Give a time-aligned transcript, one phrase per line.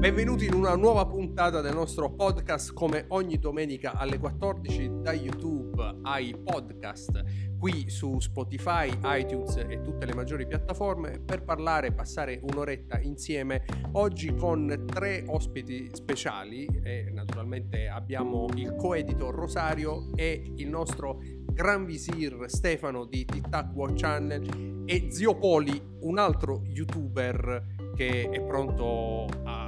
[0.00, 5.98] Benvenuti in una nuova puntata del nostro podcast come ogni domenica alle 14 da YouTube
[6.04, 7.22] ai podcast
[7.58, 13.62] qui su Spotify, iTunes e tutte le maggiori piattaforme per parlare passare un'oretta insieme.
[13.92, 21.20] Oggi con tre ospiti speciali e naturalmente abbiamo il co-editor Rosario e il nostro
[21.52, 28.40] Gran Visir Stefano di TikTok Watch Channel e Zio Poli, un altro youtuber che è
[28.40, 29.59] pronto a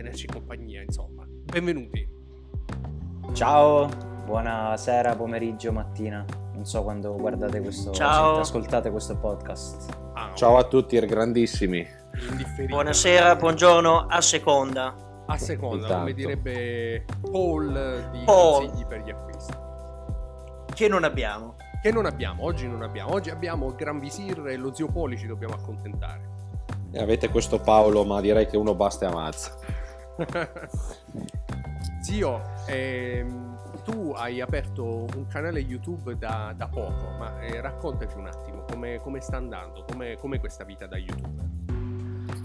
[0.00, 1.24] tenerci compagnia, insomma.
[1.28, 2.08] Benvenuti.
[3.34, 3.86] Ciao,
[4.24, 6.24] buonasera, pomeriggio, mattina.
[6.54, 8.36] Non so quando guardate questo, Ciao.
[8.36, 9.94] sent- ascoltate questo podcast.
[10.14, 11.86] Ah, Ciao a tutti grandissimi.
[12.30, 12.74] indifferito.
[12.74, 14.94] Buonasera, buongiorno, a seconda.
[15.26, 15.98] A seconda, Intanto.
[15.98, 18.64] come direbbe Paul di Paul.
[18.68, 19.54] consigli per gli acquisti.
[20.74, 21.56] Che non abbiamo.
[21.82, 23.12] Che non abbiamo, oggi non abbiamo.
[23.12, 26.28] Oggi abbiamo il Gran Visir e lo Zio Poli ci dobbiamo accontentare.
[26.90, 29.56] E avete questo Paolo, ma direi che uno basta e ammazza.
[32.02, 38.26] Zio, ehm, tu hai aperto un canale YouTube da, da poco, ma eh, raccontaci un
[38.26, 41.69] attimo come, come sta andando, come, come questa vita da YouTube.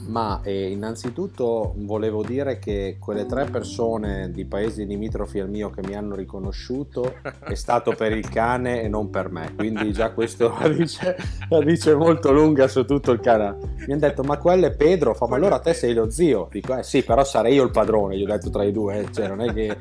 [0.08, 5.82] Ma eh, innanzitutto volevo dire che quelle tre persone di paesi limitrofi al mio che
[5.86, 9.54] mi hanno riconosciuto è stato per il cane e non per me.
[9.56, 11.16] Quindi già questo la dice,
[11.50, 13.58] la dice molto lunga su tutto il canale.
[13.88, 15.14] Mi hanno detto, ma quello è Pedro.
[15.16, 16.50] Fa, ma allora te sei lo zio.
[16.52, 18.18] Dico, eh sì, però sarei io il padrone.
[18.18, 19.08] Gli ho detto tra i due.
[19.12, 19.78] Cioè, non è che...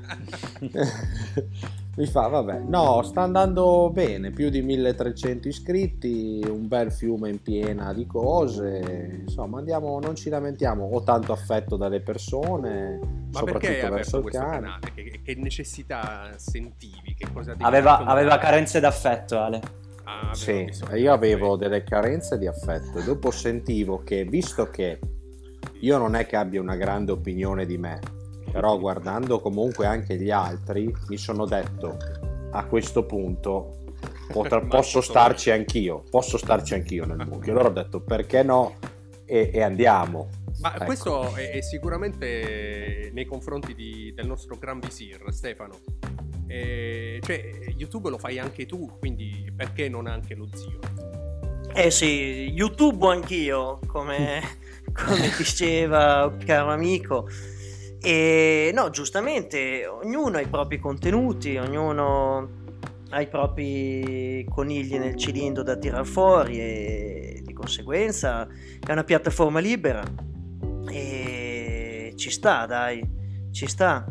[1.97, 7.41] Mi fa, vabbè, no, sta andando bene, più di 1300 iscritti, un bel fiume in
[7.41, 13.59] piena di cose, insomma, andiamo, non ci lamentiamo, ho tanto affetto dalle persone, Ma soprattutto
[13.59, 14.61] perché hai verso questo cane.
[14.61, 14.93] canale?
[14.93, 17.15] Che, che necessità sentivi?
[17.17, 19.61] Che cosa Aveva, aveva carenze d'affetto, Ale.
[20.03, 24.99] Ah, Sì, io avevo delle carenze di affetto dopo sentivo che, visto che
[25.81, 28.01] io non è che abbia una grande opinione di me,
[28.55, 31.97] però guardando comunque anche gli altri, mi sono detto,
[32.53, 33.79] a questo punto
[34.33, 37.51] Ma posso starci anch'io, posso starci anch'io nel mucchio.
[37.51, 38.77] Allora ho detto, perché no?
[39.25, 40.29] E, e andiamo.
[40.61, 40.85] Ma Ecco.
[40.85, 45.75] questo è, è sicuramente nei confronti di- del nostro Gran Visir, Stefano.
[46.47, 50.79] Eh, cioè, YouTube lo fai anche tu, quindi perché non anche lo zio?
[51.75, 54.41] Eh sì, YouTube anch'io, come,
[54.95, 57.27] come diceva un caro amico.
[58.07, 62.63] E no, giustamente, ognuno ha i propri contenuti, ognuno
[63.11, 68.47] ha i propri conigli nel cilindro da tirar fuori e di conseguenza
[68.87, 70.03] è una piattaforma libera.
[70.91, 73.03] E ci sta, dai,
[73.51, 74.05] ci sta.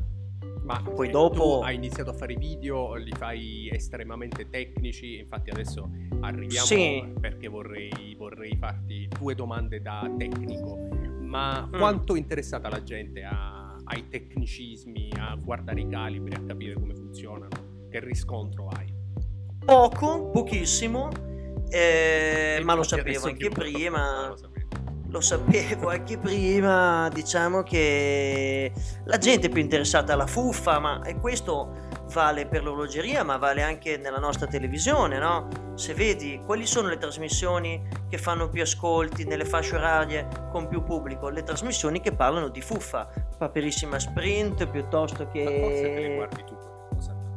[0.63, 5.89] Ma Poi dopo- hai iniziato a fare video, li fai estremamente tecnici, infatti adesso
[6.21, 7.13] arriviamo Sì.
[7.19, 10.77] perché vorrei, vorrei farti due domande da tecnico.
[11.19, 11.77] Ma Mm.
[11.77, 16.95] quanto è interessata la gente a- ai tecnicismi, a guardare i calibri, a capire come
[16.95, 17.87] funzionano?
[17.89, 18.93] Che riscontro hai?
[19.65, 21.09] Poco, pochissimo,
[21.69, 24.27] eh, ma lo sapevo anche prima.
[24.29, 24.61] lo sapevo.
[25.07, 28.71] Lo sapevo anche prima, diciamo che
[29.05, 33.63] la gente è più interessata alla fuffa, ma e questo vale per l'orologeria, ma vale
[33.63, 35.47] anche nella nostra televisione, no?
[35.73, 40.83] Se vedi quali sono le trasmissioni che fanno più ascolti nelle fasce orarie con più
[40.83, 46.29] pubblico, le trasmissioni che parlano di fuffa, Paperissima Sprint piuttosto che,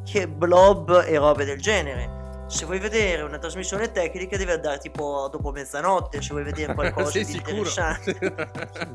[0.04, 2.25] che blob e robe del genere.
[2.48, 7.10] Se vuoi vedere una trasmissione tecnica devi andare tipo dopo mezzanotte, se vuoi vedere qualcosa
[7.10, 7.56] Sei di sicuro?
[7.56, 8.14] interessante.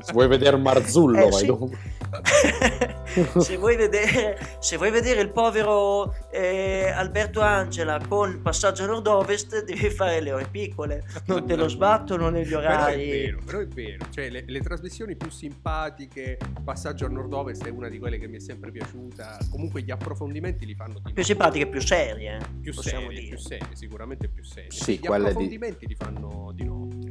[0.02, 1.46] Se vuoi vedere Marzullo, Eh, vai sì.
[1.46, 1.70] dopo.
[3.40, 9.64] se, vuoi vedere, se vuoi vedere il povero eh, Alberto Angela con passaggio a nord-ovest,
[9.64, 13.10] devi fare le ore piccole, non te lo sbattono negli Però è orari.
[13.10, 17.88] vero, però è vero, cioè le, le trasmissioni più simpatiche, Passaggio a Nord-Ovest è una
[17.88, 21.66] di quelle che mi è sempre piaciuta, comunque gli approfondimenti li fanno di Più simpatiche,
[21.66, 23.34] più serie, più possiamo serie, dire.
[23.34, 24.70] più serie, sicuramente più serie.
[24.70, 27.10] Sì, gli quelle di- approfondimenti li fanno di notte.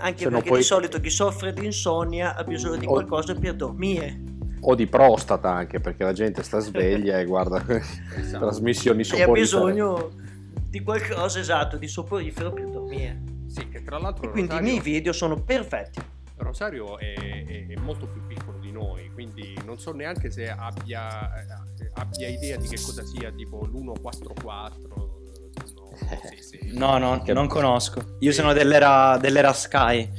[0.00, 2.90] Anche Se perché poi- di solito chi soffre di insonnia ha bisogno di Oh.
[2.90, 4.20] qualcosa per dormire.
[4.60, 7.64] O di prostata anche, perché la gente sta sveglia e guarda
[8.16, 8.44] Esatto.
[8.44, 9.40] trasmissioni E ha soporifere.
[9.40, 10.10] bisogno
[10.68, 13.22] di qualcosa esatto, di soporifero per dormire.
[13.46, 16.00] Sì, che tra l'altro E quindi i Rosario, miei video sono perfetti.
[16.36, 21.40] Rosario è, è- è molto più piccolo di noi, quindi non so neanche se abbia,
[21.40, 25.07] eh, abbia idea di che cosa sia tipo l'144.
[25.74, 25.90] No,
[26.36, 26.70] sì, sì.
[26.76, 28.16] No, no, Che- non conosco.
[28.20, 30.10] Io sono dell'era, dell'era Sky.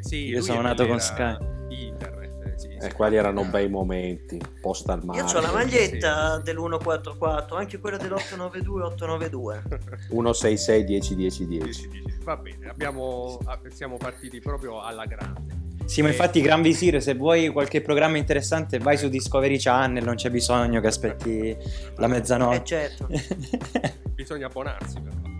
[0.00, 1.36] Sì, Io sono nato con Sky.
[1.68, 2.92] Internet, eh, sì, E sì.
[2.92, 5.20] quelli erano bei momenti, posta al mare.
[5.20, 6.42] Io ho la maglietta sì.
[6.42, 9.62] dell'144, anche quella dell'892 892.
[10.08, 11.64] 166 10 10 10.
[11.66, 12.18] Dici, dici.
[12.24, 13.38] Va bene, abbiamo,
[13.70, 15.61] siamo partiti proprio alla grande.
[15.84, 20.02] Sì, ma E- infatti Gran Visir, se vuoi qualche programma interessante vai su Discovery Channel,
[20.04, 21.56] non c'è bisogno che aspetti
[21.96, 22.64] la Eh mezzanotte.
[22.64, 23.08] certo.
[24.14, 25.30] Bisogna abbonarsi per farlo.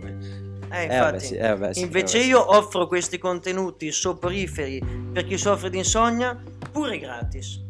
[0.73, 1.25] Eh, Eh, vabbè, infatti.
[1.25, 2.29] sì, eh, vabbè, sì, Invece vabbè, sì.
[2.29, 6.37] io offro questi contenuti soporiferi per chi soffre di insonnia
[6.71, 7.61] pure gratis.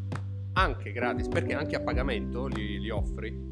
[0.53, 3.51] Anche gratis, perché anche a pagamento li, li offri.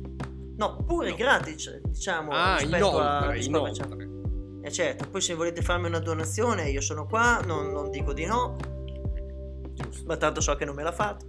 [0.57, 1.15] No, pure No.
[1.15, 3.43] gratis, diciamo, Ah, rispetto a inoltre, Channel.
[3.45, 4.09] inoltre.
[4.63, 8.25] Eh certo, poi se volete farmi una donazione io sono qua, non, non dico di
[8.25, 8.55] no,
[9.91, 10.07] Giusto.
[10.07, 11.25] ma tanto so che non me la fate.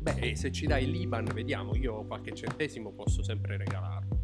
[0.00, 4.16] Beh, e se ci dai l'Iban, vediamo, io qualche centesimo posso sempre regalarlo.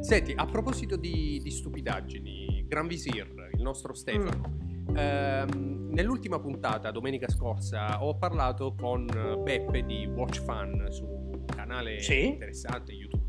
[0.00, 4.96] Senti, a proposito di, di stupidaggini, Gran Visir, il nostro Stefano, Mm.
[4.96, 9.06] ehm, nell'ultima puntata, domenica scorsa, ho parlato con
[9.42, 12.26] Beppe di Watch Fan su un canale Sì.
[12.28, 13.19] interessante YouTube.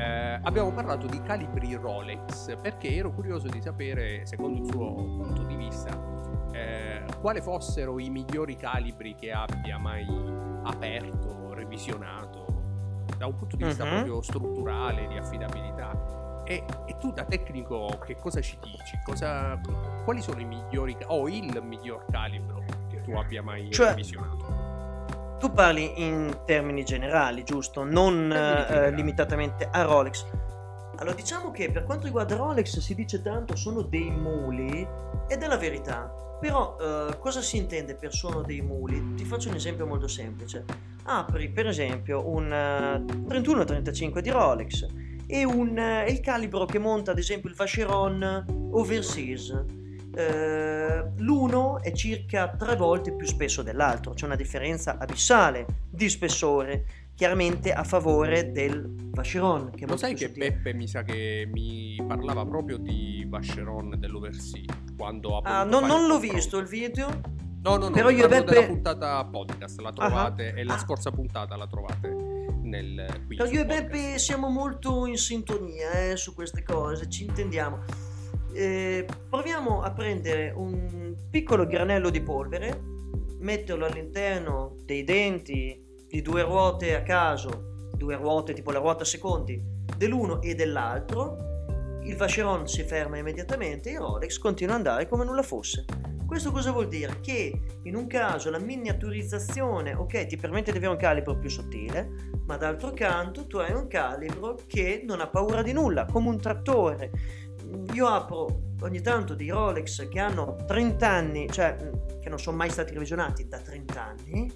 [0.00, 5.42] Eh, abbiamo parlato di calibri Rolex perché ero curioso di sapere, secondo il suo punto
[5.42, 5.90] di vista,
[6.52, 10.06] eh, quali fossero i migliori calibri che abbia mai
[10.62, 12.46] aperto, revisionato,
[13.18, 13.90] da un punto di vista Mhm.
[13.90, 16.42] proprio strutturale, di affidabilità.
[16.44, 18.98] E, e tu da tecnico che cosa ci dici?
[19.04, 19.60] Cosa,
[20.04, 24.49] quali sono i migliori o il miglior calibro che tu abbia mai Cioè- revisionato?
[25.40, 27.82] Tu parli in termini generali, giusto?
[27.82, 28.96] Non eh, generali.
[28.96, 30.26] limitatamente a Rolex.
[30.96, 34.86] Allora, diciamo che per quanto riguarda Rolex si dice tanto sono dei muli
[35.26, 36.12] ed è la verità.
[36.38, 39.14] Però eh, cosa si intende per sono dei muli?
[39.14, 40.62] Ti faccio un esempio molto semplice.
[41.04, 44.86] Apri per esempio un eh, 31-35 di Rolex
[45.26, 49.64] e un, eh, il calibro che monta ad esempio il Vacheron Overseas.
[50.14, 56.84] Eh, l'uno è circa tre volte più spesso dell'altro, c'è una differenza abissale di spessore,
[57.14, 59.70] chiaramente a favore del Vacheron.
[59.70, 60.50] Che Lo sai che sottile.
[60.52, 64.64] Beppe mi sa che mi parlava proprio di Vacheron dell'Oversea
[64.96, 66.34] quando ha Ah, voluto non, l'ho confronto.
[66.34, 67.08] visto il video.
[67.62, 70.78] No, no, no, Però io e Beppe- della puntata podcast, la trovate e la Ah.
[70.78, 72.08] scorsa puntata la trovate
[72.62, 73.66] nel qui io e.
[73.66, 77.84] Beppe siamo molto in sintonia eh, su queste cose, ci intendiamo.
[78.52, 82.82] Eh, proviamo a prendere un piccolo granello di polvere,
[83.38, 89.62] metterlo all'interno dei denti di due ruote a caso, due ruote tipo la ruota secondi,
[89.96, 91.48] dell'uno e dell'altro.
[92.02, 95.84] Il Vacheron si ferma immediatamente e il Rolex continua ad andare come nulla fosse.
[96.26, 97.18] Questo cosa vuol dire?
[97.20, 102.08] Che in un caso la miniaturizzazione, ok, ti permette di avere un calibro più sottile,
[102.46, 106.38] ma d'altro canto tu hai un calibro che non ha paura di nulla, come un
[106.38, 107.10] trattore.
[107.92, 111.76] Io apro ogni tanto dei Rolex che hanno 30 anni, cioè
[112.20, 114.52] che non sono mai stati revisionati da 30 anni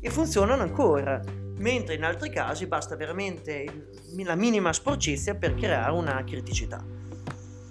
[0.00, 1.20] e funzionano ancora,
[1.56, 3.90] mentre in altri casi basta veramente
[4.24, 6.84] la minima sporcizia per creare una criticità.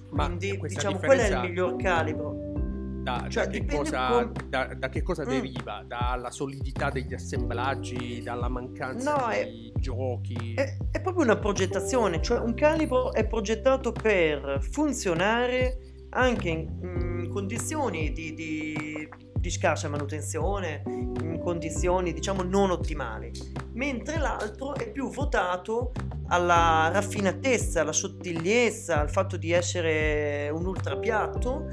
[0.09, 2.46] Ma Quindi diciamo qual è il miglior calibro?
[3.07, 5.29] Da, Cioè, da che cosa, com- da, da che cosa Mm.
[5.29, 5.81] deriva?
[5.87, 10.55] Dalla solidità degli assemblaggi, dalla mancanza No, di giochi?
[10.55, 15.77] È, è proprio una progettazione, cioè un calibro è progettato per funzionare
[16.09, 16.67] anche in,
[17.23, 19.07] in condizioni di, di-
[19.39, 23.31] di scarsa manutenzione, in condizioni diciamo non ottimali,
[23.71, 25.93] mentre l'altro è più votato
[26.27, 31.69] alla raffinatezza, alla sottigliezza, al fatto di essere un ultrapiatto,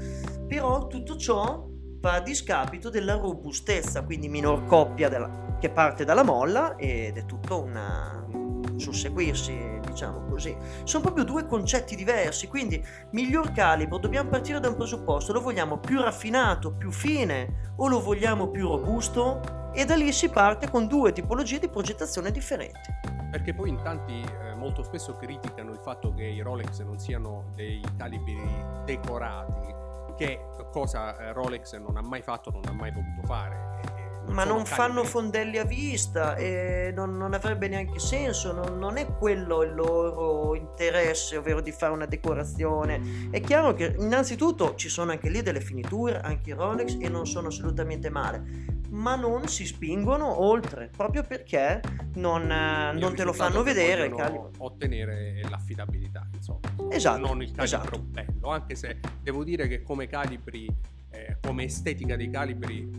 [0.47, 1.65] però tutto ciò
[1.99, 7.25] va a discapito della robustezza, quindi minor coppia della- che parte dalla molla ed è
[7.25, 10.55] tutto una- un susseguirsi, diciamo così.
[10.83, 15.79] Sono proprio due concetti diversi, quindi miglior calibro, dobbiamo partire da un presupposto, lo vogliamo
[15.79, 19.41] più raffinato, più fine o lo vogliamo più robusto?
[19.73, 22.91] E da lì si parte con due tipologie di progettazione differenti.
[23.31, 27.51] Perché poi in tanti eh, molto spesso criticano il fatto che i Rolex non siano
[27.55, 28.37] dei calibri
[28.85, 29.73] decorati,
[30.15, 30.39] che
[30.71, 33.94] cosa eh, Rolex non ha mai fatto, non ha mai voluto fare.
[34.27, 38.97] Ma non fanno calibri- fondelli a vista e non, non avrebbe neanche senso, non, non
[38.97, 43.29] è quello il loro interesse, ovvero di fare una decorazione.
[43.29, 47.25] È chiaro che innanzitutto ci sono anche lì delle finiture, anche i Rolex, e non
[47.25, 48.43] sono assolutamente male,
[48.89, 51.81] ma non si spingono oltre, proprio perché
[52.15, 54.11] non, eh, non te lo fanno vedere.
[54.57, 56.59] ottenere è l'affidabilità, insomma.
[56.89, 57.99] Esatto, non il calibro esatto.
[57.99, 60.67] bello, anche se devo dire che come calibri,
[61.09, 62.89] eh, come estetica dei calibri,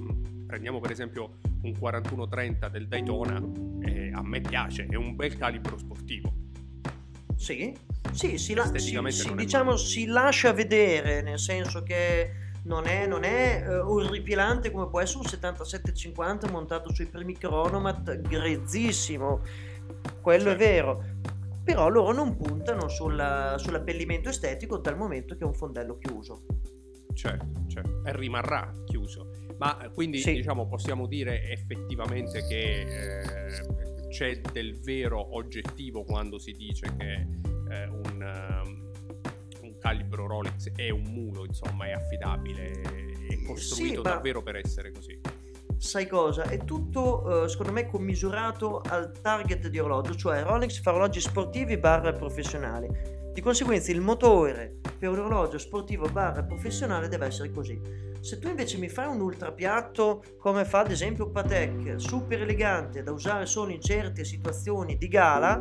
[0.47, 3.43] prendiamo per esempio un 4130 del Daytona,
[3.83, 6.33] eh, a me piace, è un bel calibro sportivo.
[7.37, 7.77] Sì,
[8.13, 8.79] sì, si, la- si-
[9.13, 12.31] si- è diciamo, si lascia vedere, nel senso che
[12.65, 18.21] non è, non è eh, orripilante come può essere un 7750 montato sui primi Chronomat,
[18.23, 19.41] grezzissimo,
[20.21, 20.65] quello è Certo.
[20.65, 21.05] vero.
[21.63, 26.45] Però loro non puntano sulla- sull'abbellimento estetico dal momento che è un fondello chiuso.
[27.13, 28.96] Certo, certo, e rimarrà chiuso.
[29.59, 30.35] Ma quindi Sì.
[30.35, 37.27] diciamo possiamo dire effettivamente che eh, c'è del vero oggettivo quando si dice che
[37.71, 38.91] eh, un, ehm,
[39.63, 42.71] un calibro Rolex è un mulo, insomma, è affidabile,
[43.29, 45.19] è costruito ma- davvero per essere così.
[45.79, 46.45] Sai cosa?
[46.45, 51.77] È tutto, eh, secondo me, commisurato al target di orologio, cioè Rolex fa orologi sportivi
[51.77, 52.89] barra professionali.
[53.37, 57.79] Di conseguenza il motore per un orologio sportivo barra professionale deve essere così.
[58.19, 63.13] Se tu invece mi fai un ultrapiatto come fa ad esempio Patek, super elegante da
[63.13, 65.61] usare solo in certe situazioni di gala,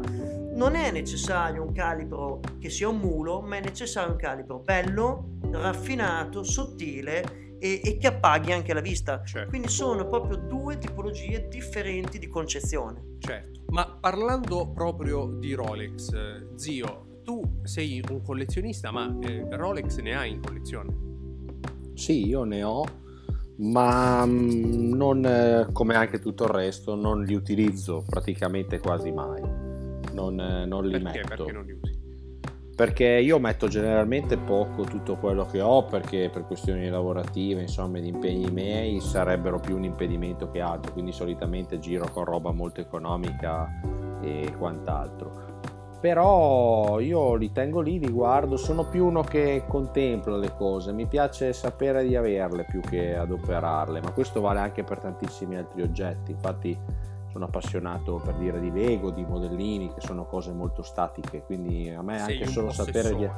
[0.54, 5.32] non è necessario un calibro che sia un mulo, ma è necessario un calibro bello,
[5.52, 9.22] raffinato, sottile e, e che appaghi anche la vista.
[9.22, 9.50] Certo.
[9.50, 13.18] Quindi sono proprio due tipologie differenti di concezione.
[13.20, 19.98] Certo, ma parlando proprio di Rolex, eh, zio, tu sei un collezionista, ma eh, Rolex
[19.98, 20.96] ne hai in collezione?
[21.96, 22.86] Sì, io ne ho,
[23.58, 29.42] ma mm, non, eh, come anche tutto il resto, non li utilizzo praticamente quasi mai.
[30.14, 31.20] Non, eh, non li Perché?
[31.20, 31.44] metto.
[31.44, 32.04] Perché non li usi?
[32.76, 38.10] Perché io metto generalmente poco tutto quello che ho, perché per questioni lavorative, insomma, di
[38.10, 43.66] impegni miei sarebbero più un impedimento che altro, quindi solitamente giro con roba molto economica
[44.22, 45.55] e quant'altro.
[46.00, 51.08] Però io li tengo lì, li guardo, sono più uno che contempla le cose, mi
[51.08, 56.32] piace sapere di averle più che adoperarle, ma questo vale anche per tantissimi altri oggetti,
[56.32, 56.78] infatti
[57.32, 62.02] sono appassionato per dire di Lego, di modellini, che sono cose molto statiche, quindi a
[62.02, 63.30] me Sei anche solo sapere di,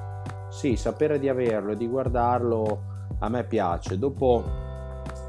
[0.50, 2.82] sì, sapere di averlo e di guardarlo
[3.20, 3.98] a me piace.
[3.98, 4.44] Dopo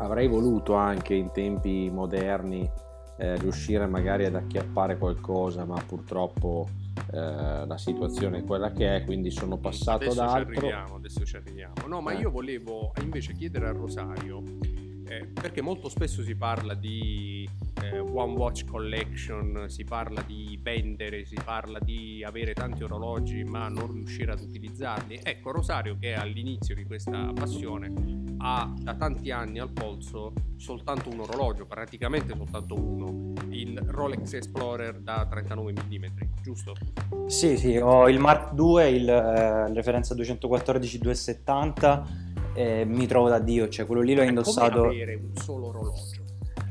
[0.00, 2.70] avrei voluto anche in tempi moderni
[3.16, 6.66] eh, riuscire magari ad acchiappare qualcosa, ma purtroppo
[7.12, 10.52] eh, la situazione è quella che è, quindi sono passato adesso ad ci altro.
[10.58, 11.74] arriviamo, adesso ci arriviamo.
[11.86, 12.18] No, ma Eh.
[12.20, 14.42] io volevo invece chiedere a Rosario,
[15.26, 17.48] perché molto spesso si parla di
[17.82, 23.68] eh, One Watch Collection, si parla di vendere, si parla di avere tanti orologi ma
[23.68, 25.20] non riuscire ad utilizzarli.
[25.22, 31.10] Ecco, Rosario che è all'inizio di questa passione ha da tanti anni al polso soltanto
[31.10, 36.04] un orologio, praticamente soltanto uno, il Rolex Explorer da 39 mm,
[36.42, 36.74] giusto?
[37.26, 42.27] Sì, sì, ho il Mark II, il, eh, referenza 214-270
[42.58, 44.80] e mi trovo da Dio, cioè quello lì l'ho È indossato.
[44.80, 46.22] come avere un solo orologio.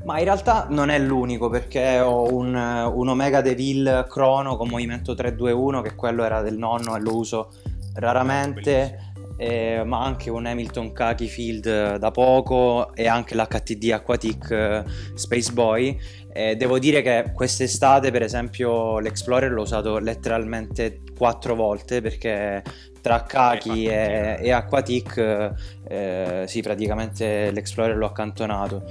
[0.04, 5.16] Ma in realtà non è l'unico perché ho un, un Omega Deville Chrono con movimento
[5.16, 7.52] 321 che quello era del nonno e lo uso
[7.96, 14.52] raramente, eh, ma anche un Hamilton Khaki Field eh, da poco e anche l'HTD Aquatic
[14.52, 15.98] eh, Space Boy.
[16.38, 22.62] Eh, devo dire che quest'estate per esempio l'Explorer l'ho usato letteralmente quattro volte perché
[23.02, 25.54] tra Hai fatto e, un e Aquatic
[25.88, 28.84] eh, sì praticamente l'Explorer l'ho accantonato.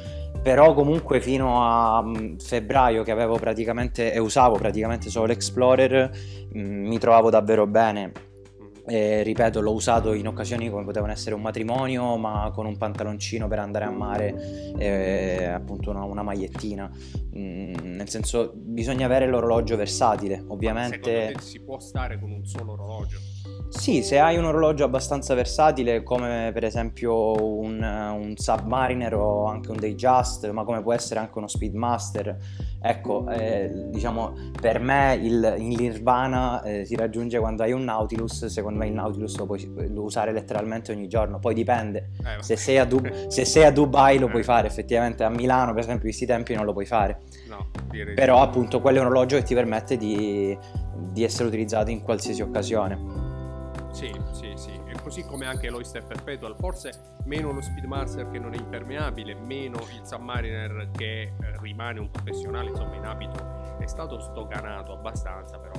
[0.43, 6.11] Però comunque fino a mm, febbraio che avevo praticamente e usavo praticamente solo l'Explorer
[6.53, 8.11] mm, mi trovavo davvero bene
[8.87, 13.49] e, ripeto l'ho usato in occasioni come potevano essere un matrimonio ma con un pantaloncino
[13.49, 16.91] per andare a mare e appunto una, una magliettina
[17.37, 22.47] Mm, nel senso bisogna avere l'orologio versatile Secondo ovviamente te si può stare con un
[22.47, 23.19] solo orologio?
[23.69, 29.71] Sì, se hai un orologio abbastanza versatile, come per esempio un, un Submariner o anche
[29.71, 32.37] un Datejust, ma come può essere anche uno Speedmaster,
[32.81, 38.47] ecco, eh, diciamo, per me il, il Nirvana eh, si raggiunge quando hai un Nautilus,
[38.47, 42.57] secondo me il Nautilus lo puoi lo usare letteralmente ogni giorno, poi dipende, Eh, se
[42.57, 44.31] sei, a Du- se sei a Dubai lo Eh.
[44.31, 47.67] puoi fare effettivamente, a Milano per esempio in questi tempi non lo puoi fare, No,
[47.91, 50.57] direi però appunto quello è un orologio che ti permette di,
[51.13, 53.26] di essere utilizzato in qualsiasi occasione.
[53.97, 54.79] Sì, sì, sì.
[54.85, 59.79] E così come anche l'Oyster Perpetual, forse meno lo Speedmaster che non è impermeabile, meno
[59.79, 63.79] il Submariner che eh, rimane un professionale, insomma in abito.
[63.79, 65.73] È stato stocanato abbastanza, però...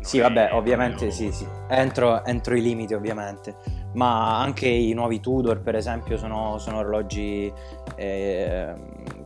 [0.00, 3.56] Sì, vabbè, ovviamente sì, sì, entro, entro i limiti ovviamente,
[3.92, 7.52] ma anche i nuovi Tudor per esempio sono, sono orologi
[7.96, 8.74] eh,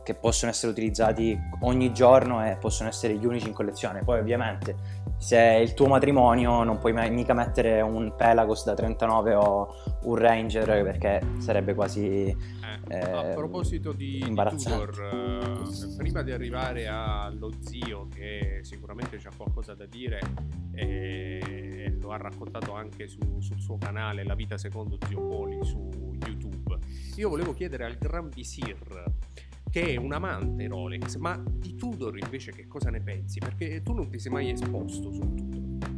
[0.03, 4.75] che possono essere utilizzati ogni giorno e possono essere gli unici in collezione, poi ovviamente
[5.17, 9.75] se è il tuo matrimonio non puoi mai- mica mettere un Pelagos da 39 o
[10.03, 12.27] un Ranger perché sarebbe quasi...
[12.27, 14.91] Eh, Eh, a proposito di, di imbarazzante.
[14.91, 20.19] Tudor, eh, prima di arrivare allo zio che sicuramente c'ha qualcosa da dire
[20.73, 25.89] e lo ha raccontato anche su- sul suo canale La vita secondo zio Poli su
[26.25, 26.77] YouTube,
[27.15, 29.03] io volevo chiedere al Gran Visir
[29.73, 33.39] che è un amante Rolex, ma di Tudor invece che cosa ne pensi?
[33.39, 35.89] Perché tu non ti sei mai esposto su Tudor.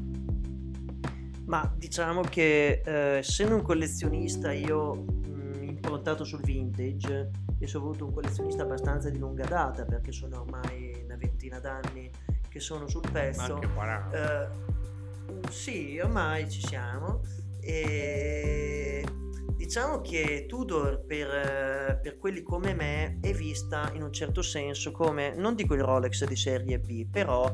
[1.48, 7.88] Ma diciamo che eh, essendo un collezionista io mh, in improntato sul vintage e sono
[7.88, 12.10] voluto un collezionista abbastanza di lunga data perché sono ormai una ventina d'anni
[12.48, 13.55] che sono sul pezzo.
[13.55, 14.46] Anche 40.
[14.46, 17.24] Eh, sì, ormai ci siamo.
[17.60, 19.03] E
[19.66, 24.92] diciamo che Tudor per, eh, per, quelli come me è vista in un certo senso
[24.92, 27.52] come, non dico il Rolex di serie B, però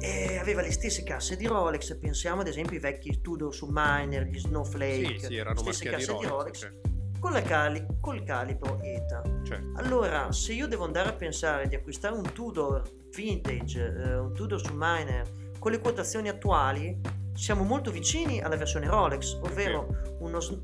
[0.00, 4.38] eh, aveva le stesse casse di Rolex, pensiamo ad esempio ai vecchi Tudor Submariner, gli
[4.38, 6.90] Snowflake, sì, sì, erano stesse casse di di Rolex, Rolex, certo.
[7.18, 9.22] con, la cali- col calibro ETA.
[9.42, 9.78] Certo.
[9.80, 14.60] Allora, se io devo andare a pensare di acquistare un Tudor vintage, eh, un Tudor
[14.60, 17.00] Submariner, con le quotazioni attuali,
[17.34, 19.88] siamo molto vicini alla versione Rolex, ovvero
[20.20, 20.58] uno, s-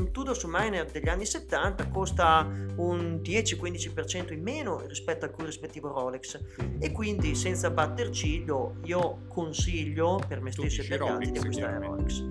[0.00, 6.38] un Tudor Submariner degli anni 70 costa un 10-15% in meno rispetto al corrispettivo Rolex
[6.78, 11.38] e quindi senza batter ciglio io consiglio per me stesso e per gli altri di
[11.38, 11.78] acquistare.
[11.78, 12.24] Rolex.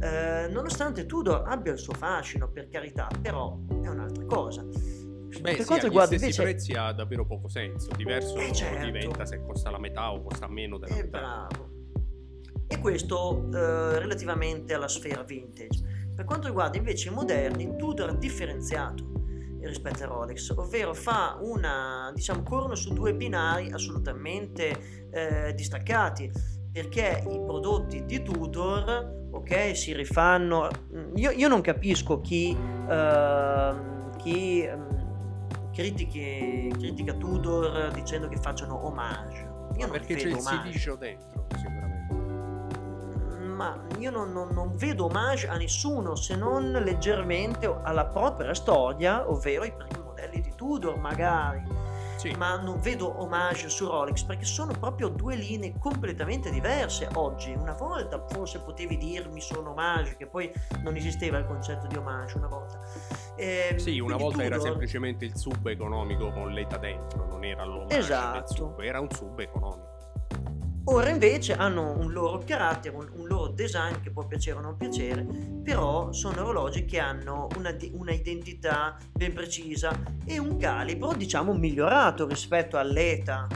[0.00, 4.62] Eh, nonostante Tudor abbia il suo fascino per carità, però è un'altra cosa.
[4.62, 7.88] Beh, per sì, quanto riguarda invece prezzi ha davvero poco senso.
[7.96, 8.84] Diverso Eh, certo.
[8.84, 11.18] diventa se costa la metà o costa meno della Eh, metà.
[11.18, 11.70] bravo.
[12.66, 16.01] E questo eh, relativamente alla sfera vintage.
[16.22, 22.12] Per quanto riguarda invece i moderni, Tudor ha differenziato rispetto a Rolex, ovvero fa una,
[22.14, 26.30] diciamo, corrono su due binari assolutamente eh, distaccati,
[26.70, 30.68] perché i prodotti di Tudor, ok, si rifanno.
[31.16, 32.56] Io, io non capisco chi,
[32.88, 39.40] ehm, chi ehm, critichi, critica Tudor dicendo che facciano omage.
[39.76, 41.81] Io non Perché c'è il silicio dentro, sicuramente.
[43.62, 49.28] Ma io non, non- non vedo omage a nessuno se non leggermente alla propria storia,
[49.30, 51.62] ovvero i primi modelli di Tudor magari,
[52.16, 52.30] Sì.
[52.36, 57.52] ma non vedo omage su Rolex perché sono proprio due linee completamente diverse oggi.
[57.52, 60.52] Una volta forse potevi dirmi sono omage, che poi
[60.82, 62.78] non esisteva il concetto di omage una volta.
[63.36, 67.64] Ehm, Sì, una volta era Tudor- semplicemente il sub economico con l'ETA dentro, non era
[67.64, 68.54] l'omage Esatto.
[68.54, 69.91] sub, era un sub economico.
[70.84, 74.76] Ora invece hanno un loro carattere, un, un loro design che può piacere o non
[74.76, 75.24] piacere,
[75.62, 82.26] però sono orologi che hanno una, una identità ben precisa e un calibro diciamo migliorato
[82.26, 83.46] rispetto all'ETA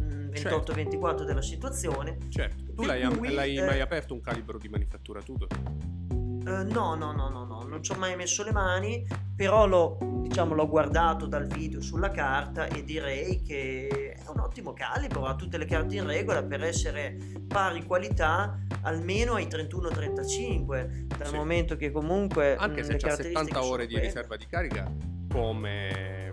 [0.00, 0.72] mm, Certo.
[0.72, 2.18] 28-24 della situazione.
[2.28, 5.48] Certo, tu l'hai, cui, l'hai eh, mai aperto un calibro di manifattura Tudor?
[5.50, 9.96] Eh, no, no, no, no, no, non ci ho mai messo le mani, però l'ho,
[10.20, 15.34] diciamo, l'ho guardato dal video sulla carta e direi che è un ottimo calibro, ha
[15.34, 17.16] tutte le carte in regola per essere
[17.48, 21.34] pari qualità almeno ai 31-35, dal Sì.
[21.34, 24.92] momento che comunque Anche se caratteristiche 70 ore di riserva di carica
[25.30, 26.30] come...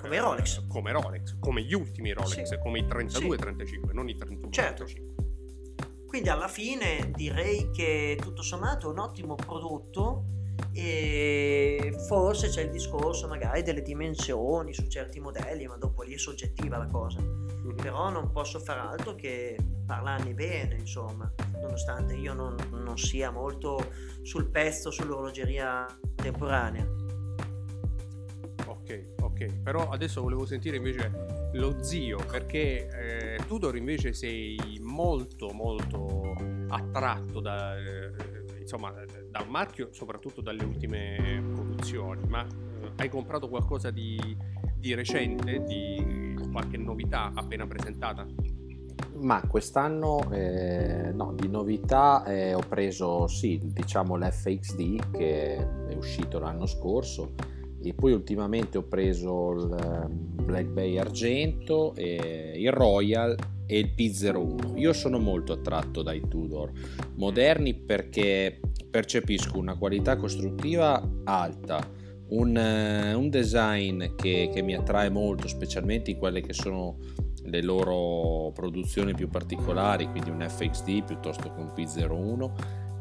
[0.00, 0.66] Come Rolex.
[0.66, 2.58] Come Rolex, come gli ultimi Rolex, Sì.
[2.62, 3.80] come i 32-35, Sì.
[3.92, 4.50] non i 31-35.
[4.50, 4.86] Certo.
[6.10, 10.24] Quindi alla fine direi che tutto sommato è un ottimo prodotto
[10.72, 16.18] e forse c'è il discorso magari delle dimensioni su certi modelli, ma dopo lì è
[16.18, 17.20] soggettiva la cosa.
[17.20, 17.76] Mhm.
[17.76, 23.78] Però non posso far altro che parlarne bene, insomma, nonostante io non, non sia molto
[24.22, 26.88] sul pezzo sull'orologeria contemporanea.
[28.66, 29.60] Ok, ok.
[29.62, 36.34] Però adesso volevo sentire invece lo zio, perché eh, Tudor invece sei molto, molto
[36.68, 38.12] attratto da, eh,
[38.60, 38.92] insomma,
[39.30, 42.26] dal marchio, soprattutto dalle ultime produzioni.
[42.28, 44.36] Ma eh, hai comprato qualcosa di,
[44.76, 48.26] di recente, di qualche novità appena presentata?
[49.22, 56.38] Ma quest'anno eh, no, di novità eh, ho preso sì, diciamo l'FXD che è uscito
[56.38, 57.34] l'anno scorso
[57.82, 64.78] e poi ultimamente ho preso il ehm, Black Bay Argento, il Royal e il P01.
[64.78, 66.72] Io sono molto attratto dai Tudor
[67.14, 71.88] moderni perché percepisco una qualità costruttiva alta,
[72.30, 76.98] un, eh, un design che, che mi attrae molto, specialmente in quelle che sono
[77.44, 82.50] le loro produzioni più particolari, quindi un FXD piuttosto che un P01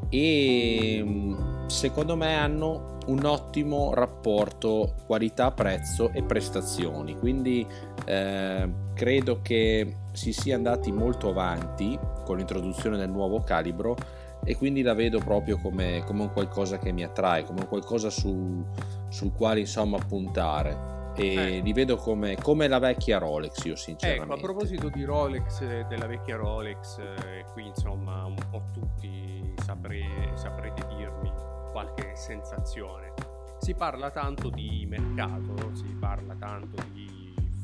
[0.10, 7.66] e mm, secondo me hanno un ottimo rapporto qualità-prezzo e prestazioni, quindi
[8.06, 13.96] eh, credo che si sia andati molto avanti con l'introduzione del nuovo calibro
[14.44, 18.10] e quindi la vedo proprio come, come un qualcosa che mi attrae, come un qualcosa
[18.10, 18.64] su,
[19.10, 21.60] sul quale insomma puntare e Eh.
[21.62, 24.24] li vedo come, come la vecchia Rolex io sinceramente.
[24.34, 30.32] Ecco, a proposito di Rolex, della vecchia Rolex, eh, qui insomma un po' tutti sapre-
[30.36, 31.32] saprete dirmi
[31.72, 33.14] qualche sensazione.
[33.60, 37.19] Si parla tanto di mercato, si parla tanto di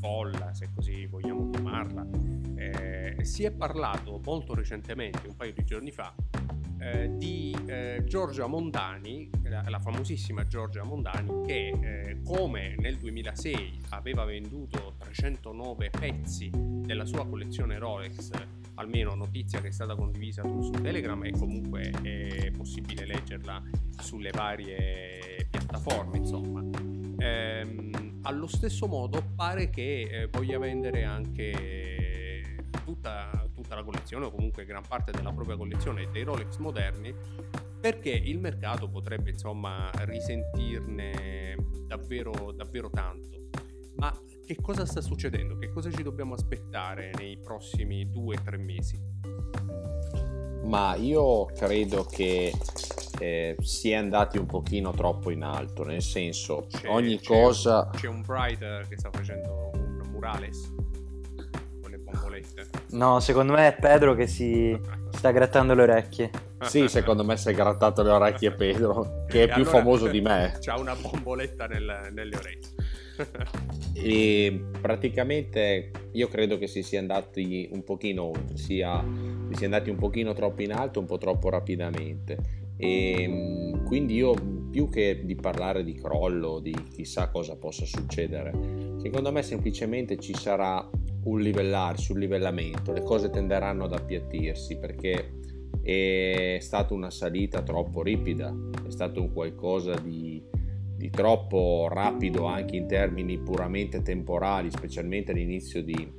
[0.05, 2.05] folla, se così vogliamo chiamarla.
[2.55, 6.13] Eh, si è parlato molto recentemente, un paio di giorni fa,
[6.79, 13.81] eh, di eh, Giorgia Mondani, la, la, famosissima Giorgia Mondani, che eh, come nel 2006
[13.89, 18.29] aveva venduto 309 pezzi della sua collezione Rolex,
[18.75, 23.63] almeno notizia che è stata condivisa su, Telegram e comunque è possibile leggerla
[23.97, 26.63] sulle varie piattaforme, insomma.
[27.17, 34.31] Ehm, allo stesso modo pare che eh, voglia vendere anche tutta tutta la collezione o
[34.31, 37.13] comunque gran parte della propria collezione dei Rolex moderni
[37.79, 41.55] perché il mercato potrebbe insomma risentirne
[41.87, 43.49] davvero, davvero tanto.
[43.97, 44.11] Ma
[44.45, 45.57] che cosa sta succedendo?
[45.57, 48.99] Che cosa ci dobbiamo aspettare nei prossimi due o tre mesi?
[50.65, 52.53] Ma io credo che
[53.19, 57.89] eh, si è andati un pochino troppo in alto, nel senso c'è, ogni c'è cosa...
[57.91, 60.73] Un, c'è un Bright che sta facendo un murales
[62.91, 64.79] No, secondo me è Pedro che si
[65.11, 66.29] sta grattando le orecchie.
[66.61, 70.07] Sì, secondo me si è grattato le orecchie Pedro, che è e più allora, famoso
[70.07, 70.57] di me.
[70.61, 72.73] C'ha una bomboletta nel, nelle orecchie.
[73.93, 79.03] e praticamente io credo che si sia andati un pochino oltre, sia,
[79.49, 82.63] si sia andati un pochino troppo in alto, un po' troppo rapidamente.
[82.77, 84.33] E quindi io
[84.69, 88.51] più che di parlare di crollo, di chissà cosa possa succedere,
[88.97, 90.85] secondo me semplicemente ci sarà
[91.23, 95.31] un livellarsi, un livellamento, le cose tenderanno ad appiattirsi perché
[95.81, 98.53] è stata una salita troppo ripida,
[98.85, 100.43] è stato un qualcosa di,
[100.97, 106.11] di troppo rapido anche in termini puramente temporali, specialmente all'inizio di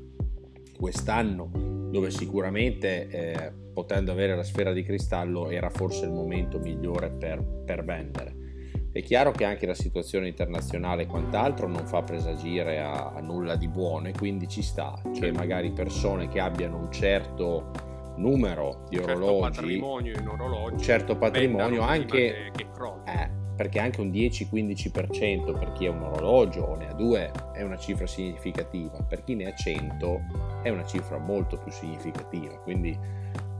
[0.78, 7.10] quest'anno, dove sicuramente eh, potendo avere la sfera di cristallo era forse il momento migliore
[7.10, 8.44] per, per vendere
[8.92, 13.56] è chiaro che anche la situazione internazionale e quant'altro non fa presagire a, a nulla
[13.56, 15.38] di buono e quindi ci sta che certo.
[15.38, 17.70] magari persone che abbiano un certo
[18.16, 22.66] numero di certo orologi, patrimonio in orologi, un certo patrimonio anche che,
[23.06, 27.62] eh, perché anche un 10-15% per chi ha un orologio o ne ha due è
[27.62, 30.20] una cifra significativa, per chi ne ha 100
[30.62, 32.96] è una cifra molto più significativa, quindi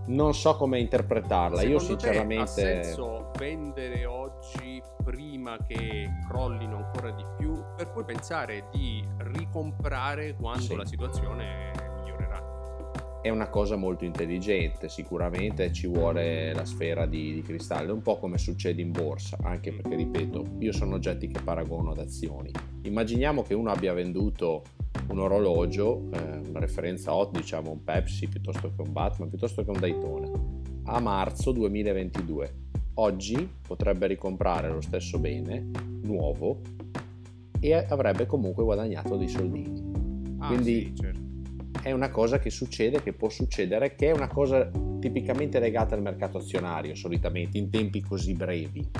[0.06, 1.58] non so come interpretarla.
[1.60, 2.42] Secondo Io sinceramente...
[2.42, 10.34] ha senso vendere oggi prima che crollino ancora di più per poi pensare di ricomprare
[10.34, 10.76] quando sì.
[10.76, 12.45] la situazione migliorerà?
[13.22, 18.18] È una cosa molto intelligente, sicuramente ci vuole la sfera di, di cristallo, un po'
[18.18, 22.50] come succede in borsa, anche perché ripeto, io sono oggetti che paragono ad azioni.
[22.82, 24.62] Immaginiamo che uno abbia venduto
[25.08, 29.70] un orologio, eh, una referenza hot, diciamo un Pepsi piuttosto che un Batman, piuttosto che
[29.70, 30.30] un Daytona,
[30.84, 32.54] a marzo 2022.
[32.94, 35.70] Oggi potrebbe ricomprare lo stesso bene,
[36.02, 36.60] nuovo,
[37.60, 40.36] e avrebbe comunque guadagnato dei soldini.
[40.38, 41.25] Ah, Quindi sì, certo.
[41.86, 44.68] È una cosa che succede, che può succedere, che è una cosa
[44.98, 48.90] tipicamente legata al mercato azionario, solitamente, in tempi così brevi.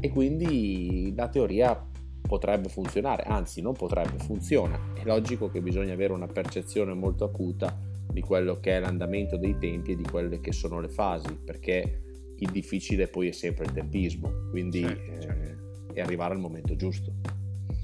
[0.00, 1.78] E quindi la teoria
[2.22, 4.94] potrebbe funzionare, anzi non potrebbe, funziona.
[4.94, 7.78] È logico che bisogna avere una percezione molto acuta
[8.10, 12.00] di quello che è l'andamento dei tempi e di quelle che sono le fasi, perché
[12.38, 15.92] il difficile poi è sempre il tempismo, quindi certo, certo.
[15.92, 17.12] Eh, è arrivare al momento giusto.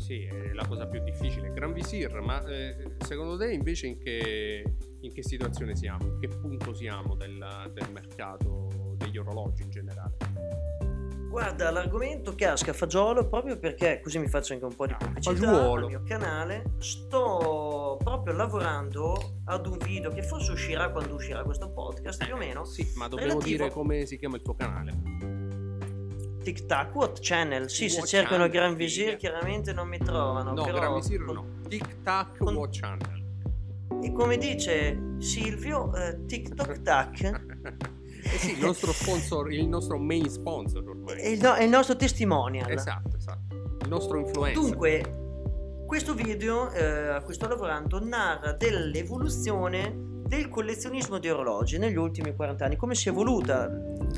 [0.02, 1.52] Sì, è la cosa più difficile.
[1.52, 4.64] Gran Visir, ma eh, secondo te invece in che,
[5.00, 6.06] in che, situazione siamo?
[6.06, 10.16] In che punto siamo del, del mercato degli orologi in generale?
[11.28, 15.84] Guarda, l'argomento casca fagiolo proprio perché, così mi faccio anche un po' di pubblicità Fagiolo.
[15.84, 21.70] al mio canale, sto proprio lavorando ad un video che forse uscirà quando uscirà questo
[21.70, 22.64] podcast, più o meno.
[22.64, 25.31] Sì, ma dobbiamo relativo- dire come si chiama il tuo canale.
[26.42, 29.16] Tic Tac What Channel, sì, se What cercano Channel, Gran Visir figa.
[29.16, 31.44] chiaramente non mi trovano, No, però Gran Visir no.
[31.68, 33.20] Tic Tac con- Watch Channel.
[34.02, 37.22] E come dice Silvio, eh, TikTok Tac
[38.24, 41.20] Eh sì, il nostro sponsor, il nostro main sponsor ormai.
[41.20, 42.70] è il, no- è il nostro testimonial.
[42.70, 43.54] Esatto, esatto.
[43.82, 44.62] Il nostro influencer.
[44.62, 45.16] Dunque,
[45.86, 52.34] questo video eh, a cui sto lavorando narra dell'evoluzione del collezionismo di orologi negli ultimi
[52.34, 53.68] 40 anni, come si è evoluta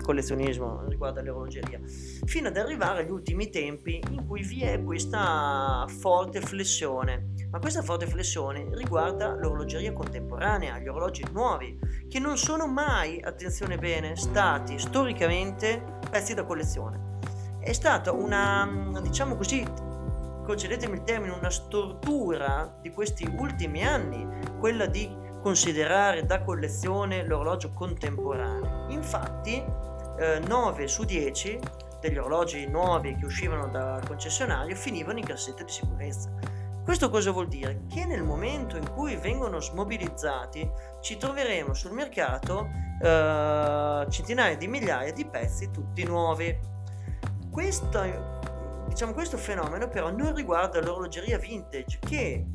[0.02, 1.80] collezionismo riguardo all'orologeria,
[2.24, 7.33] fino ad arrivare agli ultimi tempi in cui vi è questa forte flessione.
[7.50, 11.78] Ma questa forte flessione riguarda l'orologeria contemporanea, gli orologi nuovi,
[12.09, 17.18] che non sono mai, attenzione bene, stati storicamente pezzi da collezione.
[17.61, 19.64] È stata una, diciamo così,
[20.44, 24.26] concedetemi il termine, una stortura di questi ultimi anni,
[24.59, 28.87] quella di considerare da collezione l'orologio contemporaneo.
[28.88, 29.62] Infatti,
[30.18, 31.61] eh, 9 su 10
[32.00, 36.33] degli orologi nuovi che uscivano dal concessionario finivano in cassette di sicurezza.
[36.83, 37.83] Questo cosa vuol dire?
[37.90, 40.66] Che nel momento in cui vengono smobilizzati
[41.02, 42.66] ci troveremo sul mercato
[43.02, 46.59] eh, centinaia di migliaia di pezzi tutti nuovi.
[47.50, 48.00] Questo,
[48.88, 52.46] diciamo, questo fenomeno però non riguarda l'orologeria vintage che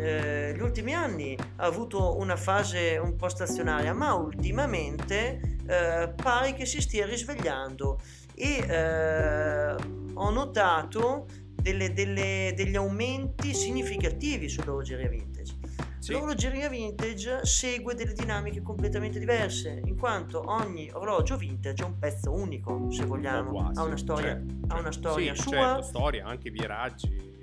[0.00, 6.54] eh, gli ultimi anni ha avuto una fase un po' stazionaria, ma ultimamente eh, pare
[6.54, 8.00] che si stia risvegliando
[8.34, 9.74] e eh,
[10.14, 15.58] ho notato delle, delle, degli aumenti significativi sull'orologeria vintage.
[15.98, 16.12] Sì.
[16.12, 22.32] L'orologeria vintage segue delle dinamiche completamente diverse, in quanto ogni orologio vintage è un pezzo
[22.32, 25.52] unico, se vogliamo, quasi, ha una storia, certo, ha una storia sì, sua.
[25.52, 27.38] Certo, storia, anche viraggi.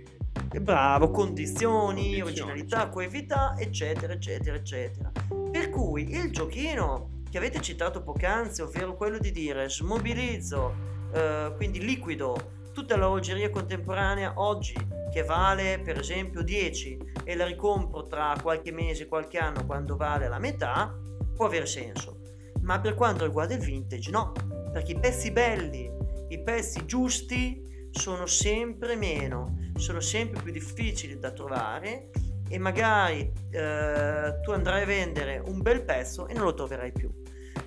[0.61, 2.93] Bravo, condizioni, originalità, certo.
[2.93, 5.11] coevità, eccetera, eccetera, eccetera.
[5.51, 10.73] Per cui il giochino che avete citato poc'anzi, ovvero quello di dire smobilizzo,
[11.13, 14.75] eh, quindi liquido tutta l'orologeria contemporanea oggi
[15.11, 20.27] che vale per esempio 10 e la ricompro tra qualche mese, qualche anno quando vale
[20.27, 20.95] la metà,
[21.35, 22.21] può avere senso.
[22.61, 24.31] Ma per quanto riguarda il vintage no,
[24.71, 25.89] perché i pezzi belli,
[26.29, 32.09] i pezzi giusti sono sempre meno, sono sempre più difficili da trovare
[32.49, 37.09] e magari eh, tu andrai a vendere un bel pezzo e non lo troverai più.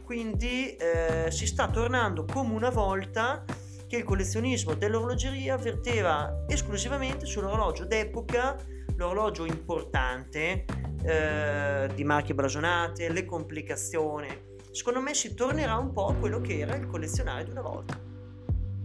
[0.05, 3.45] Quindi eh, si sta tornando come una volta
[3.87, 8.57] che il collezionismo dell'orologeria verteva esclusivamente sull'orologio d'epoca,
[8.97, 10.65] l'orologio importante,
[11.03, 14.29] eh, di marche blasonate, le complicazioni.
[14.71, 17.99] Secondo me si tornerà un po' a quello che era il collezionare di una volta.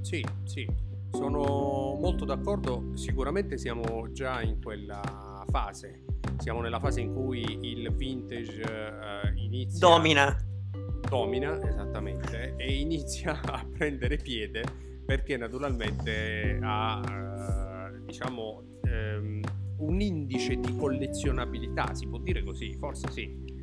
[0.01, 0.67] Sì, sì,
[1.15, 5.01] sono molto d'accordo, sicuramente siamo già in quella
[5.49, 6.03] fase,
[6.37, 9.87] siamo nella fase in cui il vintage eh, inizia...
[9.87, 10.37] Domina.
[11.07, 14.63] Domina, esattamente, e inizia a prendere piede
[15.05, 19.41] perché naturalmente ha eh, diciamo ehm,
[19.77, 23.54] un indice di collezionabilità, si può dire così, forse sì,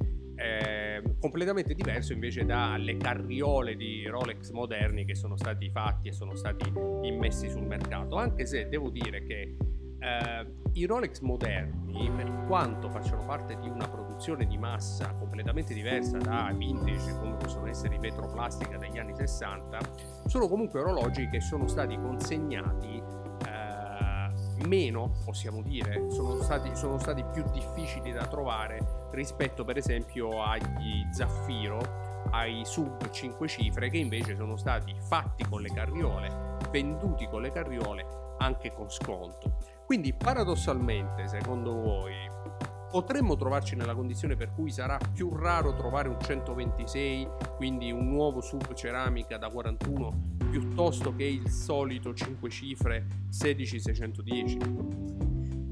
[0.42, 6.34] eh, completamente diverso invece dalle carriole di Rolex moderni che sono stati fatti e sono
[6.34, 9.56] stati immessi sul mercato, anche se devo dire che
[10.00, 16.18] eh, i Rolex moderni, per quanto facciano parte di una produzione di massa completamente diversa
[16.18, 19.78] da vintage come possono essere i vetroplastica degli anni 60,
[20.26, 23.21] sono comunque orologi che sono stati consegnati
[24.66, 31.06] meno, possiamo dire, sono stati, sono stati più difficili da trovare rispetto per esempio agli
[31.12, 37.42] Zaffiro ai sub 5 cifre che invece sono stati fatti con le carriole, venduti con
[37.42, 38.06] le carriole
[38.38, 39.58] anche con sconto.
[39.84, 42.14] Quindi paradossalmente, secondo voi,
[42.90, 48.40] potremmo trovarci nella condizione per cui sarà più raro trovare un 126, quindi un nuovo
[48.40, 54.58] sub ceramica da 41, piuttosto che il solito 5 cifre 16610?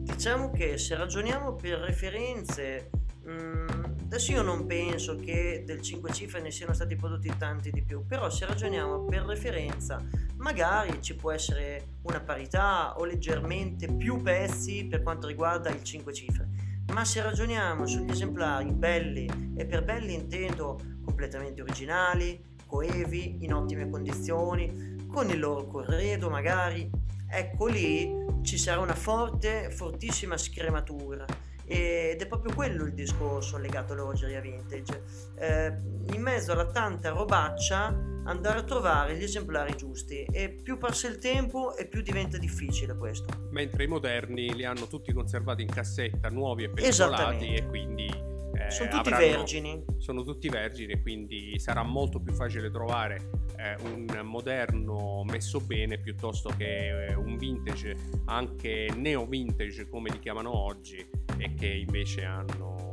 [0.05, 2.88] Diciamo che se ragioniamo per referenze,
[3.29, 3.69] mm,
[4.05, 8.07] adesso io non penso che del 5 cifre ne siano stati prodotti tanti di più,
[8.07, 10.03] però se ragioniamo per referenza
[10.37, 16.11] magari ci può essere una parità o leggermente più pezzi per quanto riguarda il 5
[16.14, 16.49] cifre.
[16.95, 23.90] Ma se ragioniamo sugli esemplari belli, e per belli intendo completamente originali, coevi, in ottime
[23.90, 26.88] condizioni, con il loro corredo magari,
[27.28, 31.26] ecco lì ci sarà una forte, fortissima scrematura
[31.66, 35.02] ed è proprio quello il discorso legato all'orologeria vintage.
[35.37, 35.76] Eh,
[36.14, 37.87] in mezzo alla tanta robaccia
[38.24, 42.96] andare a trovare gli esemplari giusti e più passa il tempo e più diventa difficile
[42.96, 43.48] questo.
[43.50, 48.30] Mentre i moderni li hanno tutti conservati in cassetta, nuovi e pellicolati e quindi
[48.70, 49.85] sono tutti avranno, vergini.
[49.98, 56.50] Sono tutti vergini quindi sarà molto più facile trovare eh, un moderno messo bene piuttosto
[56.56, 61.04] che eh, un vintage, anche neo vintage come li chiamano oggi,
[61.38, 62.88] e che invece hanno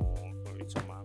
[0.59, 1.01] insomma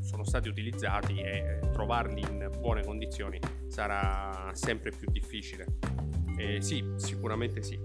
[0.00, 5.66] sono stati utilizzati e trovarli in buone condizioni sarà sempre più difficile.
[6.36, 7.78] E sì, sicuramente sì,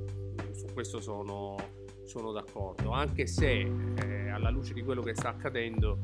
[0.51, 1.55] su questo sono,
[2.03, 5.97] sono d'accordo, anche se eh, alla luce di quello che sta accadendo,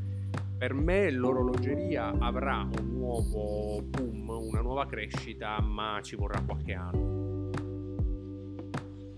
[0.57, 7.15] per me l'orologeria avrà un nuovo boom, una nuova crescita, ma ci vorrà qualche anno.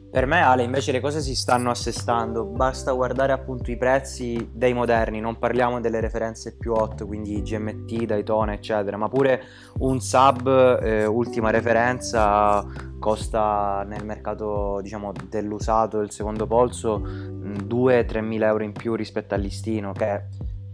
[0.09, 4.73] Per me, Ale, invece le cose si stanno assestando, basta guardare appunto i prezzi dei
[4.73, 9.43] moderni, non parliamo delle referenze più hot, quindi GMT, Daytona, eccetera, ma pure
[9.79, 10.47] un sub,
[10.81, 12.65] eh, ultima referenza,
[12.97, 19.41] costa nel mercato diciamo dell'usato, del secondo polso, 2-3 mila euro in più rispetto al
[19.41, 20.23] listino, che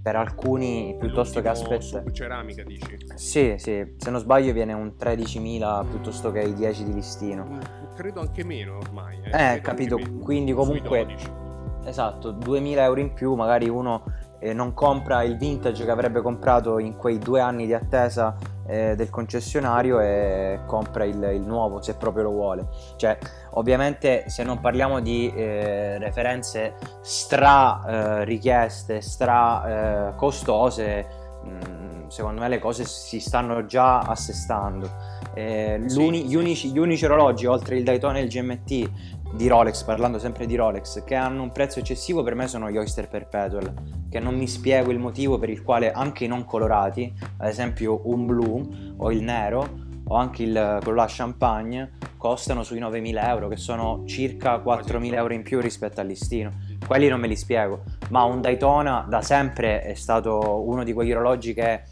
[0.02, 2.98] per alcuni piuttosto che aspettare ceramica dici?
[3.16, 7.46] Sì, sì, se non sbaglio viene un 13.000 piuttosto che i 10 di listino.
[7.46, 7.60] Mm,
[7.96, 9.20] credo anche meno ormai.
[9.24, 11.42] Eh, eh capito, quindi comunque
[11.86, 14.04] Esatto, 2000 euro in più, magari uno
[14.40, 18.96] eh, non compra il vintage che avrebbe comprato in quei due anni di attesa eh,
[18.96, 22.68] del concessionario e compra il, il, nuovo se proprio lo vuole.
[22.96, 23.18] Cioè,
[23.52, 31.06] ovviamente se non parliamo di eh, referenze stra eh, richieste, stra eh, costose,
[31.44, 34.90] mh, mm, secondo me le cose si stanno già assestando.
[35.34, 36.02] Eh, sì, sì.
[36.02, 38.90] Gli, unici, gli, unici, orologi oltre il Daytona e il GMT
[39.34, 42.78] di Rolex, parlando sempre di Rolex, che hanno un prezzo eccessivo per me sono gli
[42.78, 43.74] Oyster Perpetual,
[44.10, 48.02] che non mi spiego il motivo per il quale anche i non colorati, ad esempio
[48.06, 53.48] un blu o il nero o anche il quello là champagne, costano sui 9.000 euro,
[53.48, 56.52] che sono circa 4.000 euro in più rispetto al listino.
[56.86, 61.12] Quelli non me li spiego, ma un Daytona da sempre è stato uno di quegli
[61.12, 61.84] orologi che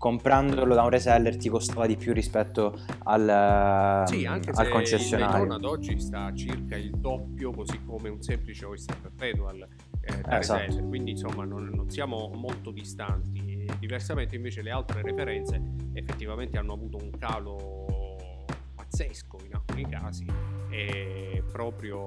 [0.00, 5.44] comprandolo da un reseller ti costava di più rispetto al, sì, anche al concessionario.
[5.44, 9.68] Il ad oggi sta circa il doppio, così come un semplice Oyster Perpetual
[10.00, 10.64] eh, da esatto.
[10.64, 13.66] reseller, quindi insomma non, non, siamo molto distanti.
[13.78, 15.60] Diversamente invece le altre referenze
[15.92, 20.24] effettivamente hanno avuto un calo pazzesco in alcuni casi
[20.70, 22.06] e proprio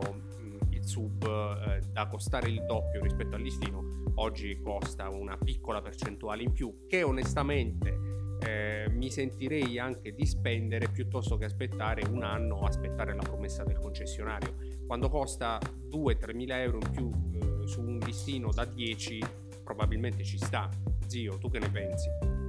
[0.83, 6.51] sub eh, da costare il doppio rispetto al listino oggi costa una piccola percentuale in
[6.51, 12.65] più che onestamente eh, mi sentirei anche di spendere piuttosto che aspettare un anno o
[12.65, 17.99] aspettare la promessa del concessionario quando costa 2-3 mila euro in più eh, su un
[17.99, 19.19] listino da 10
[19.63, 20.69] probabilmente ci sta
[21.07, 22.42] zio tu che ne pensi?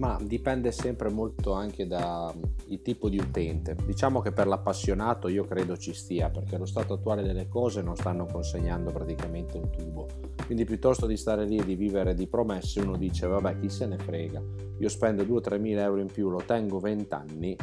[0.00, 2.32] Ma dipende sempre molto anche dal
[2.82, 3.76] tipo di utente.
[3.84, 7.96] Diciamo che per l'appassionato io credo ci stia, perché allo stato attuale delle cose non
[7.96, 10.06] stanno consegnando praticamente un tubo.
[10.46, 13.86] Quindi piuttosto di stare lì e di vivere di promesse, uno dice vabbè chi se
[13.86, 14.42] ne frega,
[14.78, 17.56] io spendo 2-3 mila euro in più, lo tengo 20 anni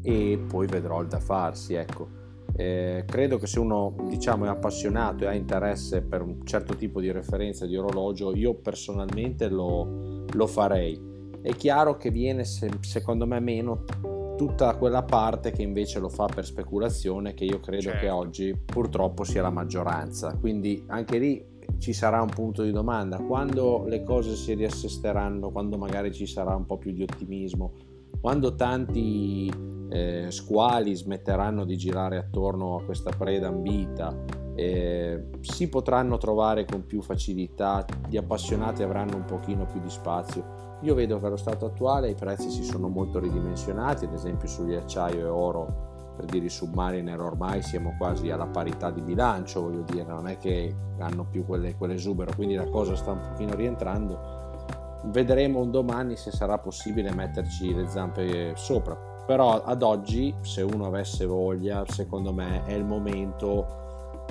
[0.00, 2.18] e poi vedrò il da farsi, ecco.
[2.54, 7.00] Eh, credo che se uno diciamo, è appassionato e ha interesse per un certo tipo
[7.00, 11.09] di referenza di orologio, io personalmente lo, lo farei
[11.42, 13.84] è chiaro che viene secondo me meno
[14.36, 18.00] tutta quella parte che invece lo fa per speculazione che io credo certo.
[18.00, 20.34] che oggi purtroppo sia la maggioranza.
[20.38, 21.44] Quindi anche lì
[21.78, 23.18] ci sarà un punto di domanda.
[23.18, 27.72] Quando le cose si riassesteranno quando magari ci sarà un po' più di ottimismo
[28.20, 29.50] quando tanti
[29.88, 34.14] eh, squali smetteranno di girare attorno a questa preda ambita
[34.54, 40.59] eh, si potranno trovare con più facilità gli appassionati avranno un pochino più di spazio
[40.80, 44.74] io vedo che allo stato attuale i prezzi si sono molto ridimensionati, ad esempio sugli
[44.74, 45.88] acciaio e oro
[46.20, 50.36] per dire i submariner ormai siamo quasi alla parità di bilancio, voglio dire, non è
[50.36, 54.38] che hanno più quelle, quell'esubero, quindi la cosa sta un pochino rientrando.
[55.04, 58.94] Vedremo un domani se sarà possibile metterci le zampe sopra.
[59.26, 63.79] Però ad oggi, se uno avesse voglia, secondo me è il momento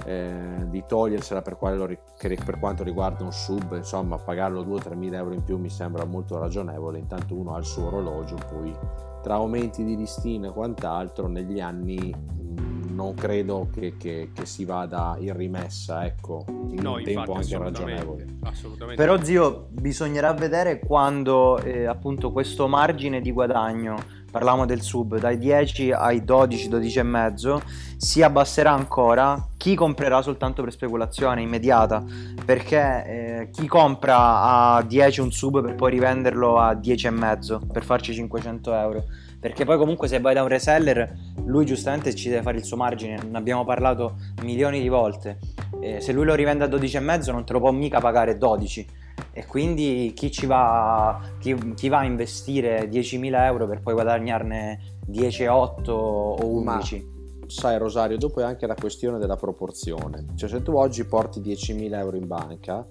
[0.05, 5.43] eh, di togliersela per, per, quanto riguarda un sub, insomma pagarlo 2-3 mila euro in
[5.43, 8.75] più mi sembra molto ragionevole, intanto uno ha il suo orologio, poi
[9.21, 14.65] tra aumenti di listino e quant'altro negli anni mh, non credo che, che, che, si
[14.65, 18.25] vada in rimessa, ecco, in no, un tempo anche ragionevole.
[18.41, 19.01] Assolutamente.
[19.01, 25.37] Però zio, bisognerà vedere quando eh, appunto questo margine di guadagno parliamo del sub, dai
[25.37, 27.61] 10 ai 12, 12 e mezzo,
[27.97, 29.47] si abbasserà ancora.
[29.57, 32.03] Chi comprerà soltanto per speculazione immediata?
[32.45, 37.61] Perché eh, chi compra a 10 un sub per poi rivenderlo a 10 e mezzo
[37.71, 39.03] per farci 500 euro?
[39.39, 41.15] Perché poi comunque se vai da un reseller,
[41.45, 45.39] lui giustamente ci deve fare il suo margine, ne abbiamo parlato milioni di volte.
[45.81, 48.37] Eh, se lui lo rivende a 12 e mezzo non te lo può mica pagare
[48.37, 48.98] 12
[49.31, 54.97] e quindi chi, ci va, chi, chi va a investire 10.000 euro per poi guadagnarne
[55.05, 57.07] 10, 8 o 11?
[57.11, 57.17] Ma
[57.49, 60.25] sai Rosario, dopo è anche la questione della proporzione.
[60.35, 62.87] Cioè se tu oggi porti 10.000 euro in banca,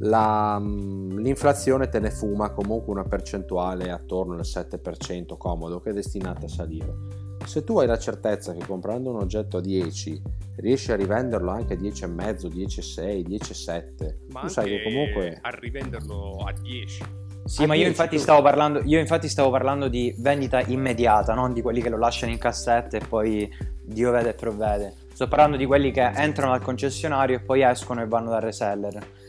[0.00, 5.92] la, mm, l'inflazione te ne fuma comunque una percentuale attorno al 7% comodo che è
[5.92, 10.22] destinata a salire se tu hai la certezza che comprando un oggetto a 10
[10.56, 16.44] riesci a rivenderlo anche a 10,5, 10,6, 10,7, ma tu sai che comunque a rivenderlo
[16.44, 17.04] a 10.
[17.44, 18.22] Sì, a ma 10 io infatti, tu...
[18.22, 22.32] stavo parlando, io infatti stavo parlando di vendita immediata, non di quelli che lo lasciano
[22.32, 23.50] in cassetta e poi
[23.82, 24.94] Dio vede e provvede.
[25.12, 29.20] Sto parlando di quelli che entrano al concessionario e poi escono e vanno dal reseller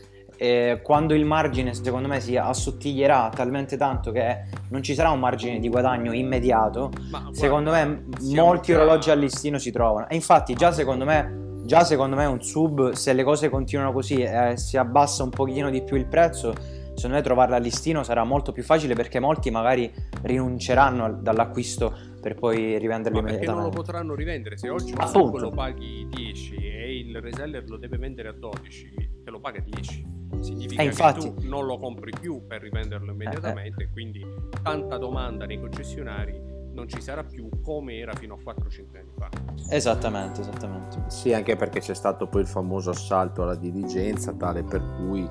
[0.44, 5.20] eh, quando il margine secondo me si assottiglierà talmente tanto che non ci sarà un
[5.20, 8.78] margine di guadagno immediato, guarda, secondo me molti già...
[8.78, 10.08] orologi a listino si trovano.
[10.08, 14.20] E infatti già secondo me già secondo me un sub se le cose continuano così
[14.20, 16.52] e eh, si abbassa un pochino di più il prezzo
[16.94, 19.90] secondo me trovarla a listino sarà molto più facile perché molti magari
[20.22, 23.38] rinunceranno dall'acquisto per poi rivenderlo Ma immediatamente.
[23.38, 24.56] perché non lo potranno rivendere?
[24.56, 29.30] Se oggi un lo paghi 10 e il reseller lo deve vendere a 12, te
[29.30, 30.23] lo paga 10.
[30.44, 34.22] Significa Eh, infatti- che tu non lo compri più per rivenderlo immediatamente, quindi
[34.62, 36.38] tanta domanda nei concessionari
[36.72, 39.28] non ci sarà più come era fino a 4-5 anni fa.
[39.70, 41.04] Esattamente, esattamente.
[41.06, 45.26] Sì, anche perché c'è stato poi il famoso assalto alla diligenza, tale per cui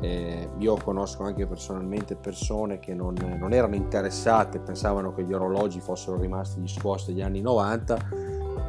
[0.00, 5.80] eh, io conosco anche personalmente persone che non, non erano interessate, pensavano che gli orologi
[5.80, 6.68] fossero rimasti gli
[7.06, 8.08] degli anni 90,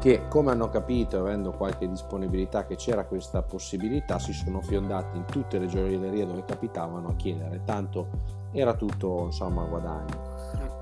[0.00, 5.26] che come hanno capito, avendo qualche disponibilità che c'era questa possibilità, si sono fiondati in
[5.26, 8.08] tutte le gioiellerie dove capitavano a chiedere, tanto
[8.52, 10.28] era tutto insomma guadagno.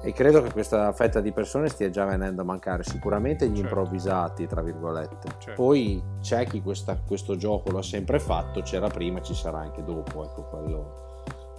[0.03, 3.63] E credo che questa fetta di persone stia già venendo a mancare sicuramente gli Certo.
[3.63, 5.29] improvvisati, tra virgolette.
[5.39, 5.61] Certo.
[5.63, 9.83] Poi c'è chi questa- questo gioco lo ha sempre fatto, c'era prima ci sarà anche
[9.83, 11.08] dopo, ecco quello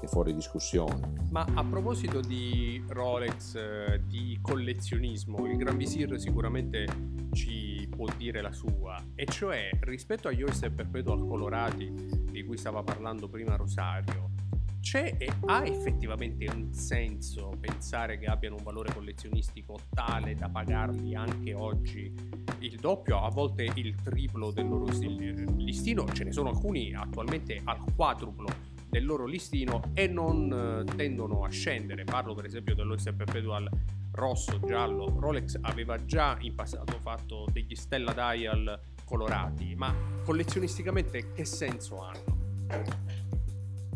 [0.06, 1.28] è fuori discussione.
[1.32, 6.86] Ma a proposito di Rolex, eh, di collezionismo, il Gran Visir sicuramente
[7.34, 11.92] ci può dire la sua, e cioè rispetto agli Oyster Perpetual colorati
[12.32, 14.32] di cui stava parlando prima Rosario,
[14.80, 21.16] c'è e ha effettivamente un senso pensare che abbiano un valore collezionistico tale da pagarli
[21.16, 22.14] anche oggi
[22.60, 26.06] il doppio, a volte il triplo del loro sti- listino?
[26.14, 28.48] Ce ne sono alcuni attualmente al quadruplo
[28.90, 32.04] del loro listino e non eh, tendono a scendere.
[32.04, 33.70] Parlo per esempio dell'Oyster Perpetual
[34.12, 35.16] rosso, giallo.
[35.20, 42.38] Rolex aveva già in passato fatto degli Stella Dial colorati, ma collezionisticamente che senso hanno?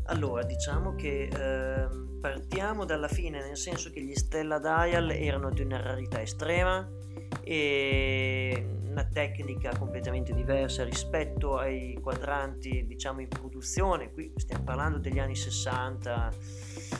[0.05, 5.61] Allora, diciamo che ehm, partiamo dalla fine, nel senso che gli Stella Dial erano di
[5.61, 6.87] una rarità estrema
[7.41, 14.11] e una tecnica completamente diversa rispetto ai quadranti, diciamo, in produzione.
[14.13, 16.31] Qui stiamo parlando degli anni 60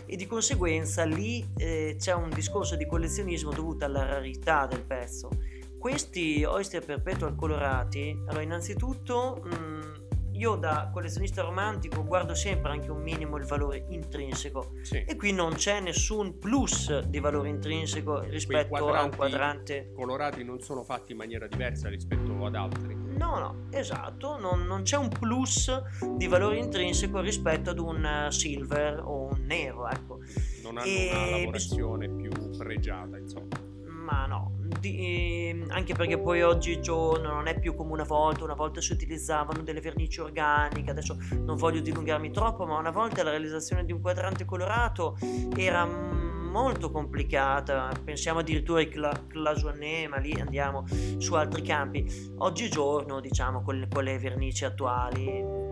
[0.06, 5.30] e di conseguenza lì eh, c'è un discorso di collezionismo dovuto alla rarità del pezzo.
[5.78, 10.03] Questi Oyster Perpetual colorati, allora innanzitutto mh,
[10.44, 15.02] io da collezionista romantico guardo sempre anche un minimo il valore intrinseco Sì.
[15.08, 19.92] e qui non c'è nessun plus di valore intrinseco rispetto a un quadrante.
[19.96, 22.94] colorati non sono fatti in maniera diversa rispetto ad altri.
[22.94, 25.72] No, no, esatto, non, non c'è un plus
[26.18, 30.20] di valore intrinseco rispetto ad un eh, silver o un nero, ecco.
[30.64, 33.72] Non hanno E una lavorazione più pregiata, insomma.
[34.04, 34.52] Ma no,
[34.82, 38.92] di- ehm, anche perché poi oggigiorno non è più come una volta, una volta si
[38.92, 43.94] utilizzavano delle vernici organiche, adesso non voglio dilungarmi troppo, ma una volta la realizzazione di
[43.94, 45.18] un quadrante colorato
[45.56, 50.86] era molto complicata, pensiamo addirittura ai cla- clasonné, ma lì andiamo
[51.18, 52.06] su altri campi.
[52.40, 55.63] Oggigiorno, diciamo, con le, con le vernici attuali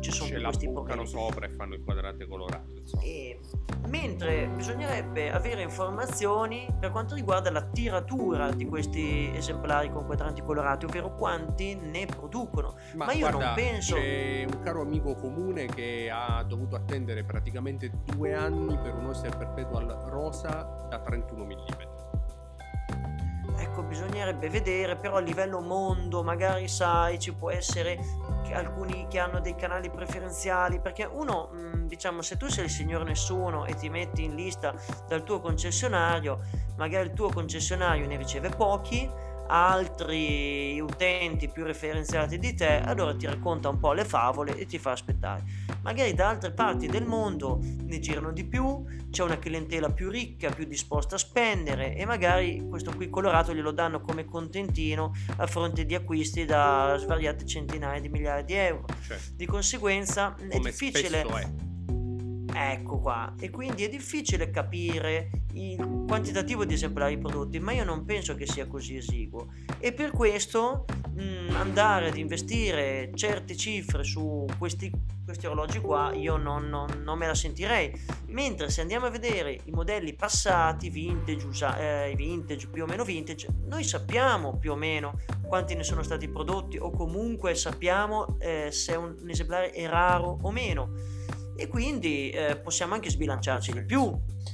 [0.00, 1.06] non, non- non ci sono Ce più questi problemi.
[1.06, 2.72] sopra e fanno il quadrante colorato.
[3.02, 3.38] E-
[3.88, 10.84] mentre bisognerebbe avere informazioni per quanto riguarda la tiratura di questi esemplari con quadranti colorati,
[10.84, 12.74] ovvero quanti ne producono.
[12.94, 17.90] Ma io non guarda, penso- C'è un caro amico comune che ha dovuto attendere praticamente
[18.04, 21.58] due anni per un Oyster Perpetual rosa da 31 mm.
[23.58, 27.98] Ecco, bisognerebbe vedere, però a livello mondo, magari sai, ci può essere
[28.52, 33.04] alcuni che hanno dei canali preferenziali, perché uno, mh, diciamo, se tu sei il signor
[33.04, 34.74] nessuno e ti metti in lista
[35.08, 36.40] dal tuo concessionario,
[36.76, 39.08] magari il tuo concessionario ne riceve pochi,
[39.50, 44.78] altri utenti più referenziati di te, allora ti racconta un po' le favole e ti
[44.78, 45.42] fa aspettare.
[45.82, 50.50] Magari da altre parti del mondo ne girano di più, c'è una clientela più ricca,
[50.50, 55.84] più disposta a spendere e magari questo qui colorato glielo danno come contentino a fronte
[55.84, 58.84] di acquisti da svariate centinaia di migliaia di euro.
[59.04, 61.69] Cioè, Di conseguenza è difficile è.
[62.52, 68.04] Ecco qua, e quindi è difficile capire il quantitativo di esemplari prodotti, ma io non
[68.04, 69.48] penso che sia così esiguo.
[69.78, 70.84] E per questo
[71.14, 74.90] mh, andare ad investire certe cifre su questi,
[75.24, 77.92] questi orologi qua, io non, non- non me la sentirei.
[78.26, 83.04] Mentre se andiamo a vedere i modelli passati, vintage, usa- eh, vintage, più o meno
[83.04, 88.68] vintage, noi sappiamo più o meno quanti ne sono stati prodotti o comunque sappiamo eh,
[88.70, 91.18] se un, un esemplare è raro o meno
[91.60, 94.10] e quindi eh, possiamo anche sbilanciarci di più.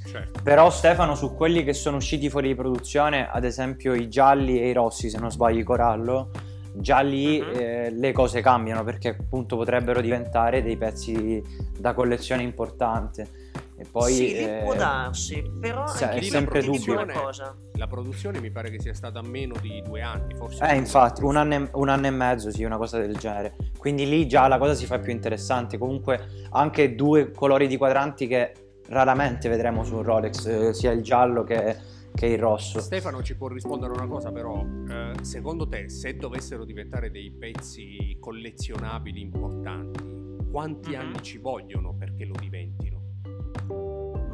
[0.06, 0.40] Certo.
[0.42, 4.70] Però Stefano, su quelli che sono usciti fuori di produzione, ad esempio i gialli e
[4.70, 6.30] i rossi, se non sbaglio, Corallo,
[6.74, 7.50] già lì Mhm.
[7.54, 11.40] eh, le cose cambiano perché appunto potrebbero diventare dei pezzi
[11.78, 13.45] da collezione importante.
[13.76, 17.00] E poi sì, lì eh, può darsi, però sa- anche è sempre dubbio.
[17.00, 17.54] una cosa.
[17.74, 20.64] La produzione mi pare che sia stata meno di due anni, forse.
[20.66, 23.56] Eh, infatti, un anno, e, un anno e mezzo, sì, una cosa del genere.
[23.78, 25.76] Quindi lì già la cosa si fa più interessante.
[25.78, 28.52] Comunque, anche due colori di quadranti che
[28.88, 32.80] raramente vedremo su un Rolex, eh, sia il giallo che che il rosso.
[32.80, 38.16] Stefano ci può rispondere una cosa però, eh, secondo te se dovessero diventare dei pezzi
[38.18, 40.98] collezionabili importanti, quanti Mhm.
[40.98, 42.65] anni ci vogliono perché lo diventino?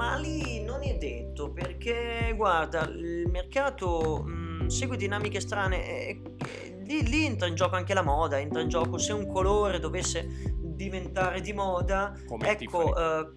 [0.03, 6.82] Ma lì non è detto perché, guarda, il mercato mh, segue dinamiche strane e, e
[6.84, 10.26] lì, lì entra in gioco anche la moda, entra in gioco se un colore dovesse
[10.61, 13.30] diventare di moda, Come ecco, eh,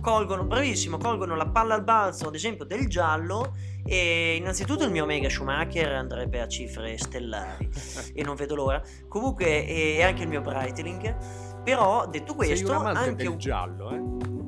[0.00, 5.04] colgono, bravissimo, colgono la palla al balzo, ad esempio, del giallo e innanzitutto il mio
[5.04, 7.68] Mega Schumacher andrebbe a cifre stellari
[8.14, 8.80] e non vedo l'ora.
[9.08, 11.62] Comunque e anche il mio Breitling.
[11.64, 14.41] Però detto Sei questo, un amante anche del un giallo, eh?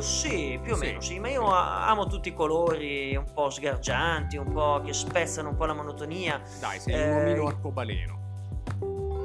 [0.00, 0.86] Sì, più o Sì.
[0.86, 5.50] meno sì, ma io amo tutti i colori un po' sgargianti, un po' che spezzano
[5.50, 6.40] un po' la monotonia.
[6.60, 8.16] Dai, sei Eh, un uomino arcobaleno.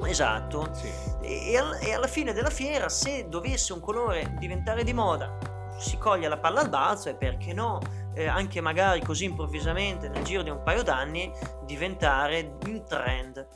[0.05, 0.69] Esatto.
[0.73, 0.89] Sì.
[1.21, 5.37] E, e al- alla fine della fiera, se dovesse un colore diventare di moda,
[5.77, 7.79] si coglie la palla al balzo e perché no,
[8.13, 11.31] eh, anche magari così improvvisamente nel giro di un paio d'anni,
[11.65, 13.47] diventare in trend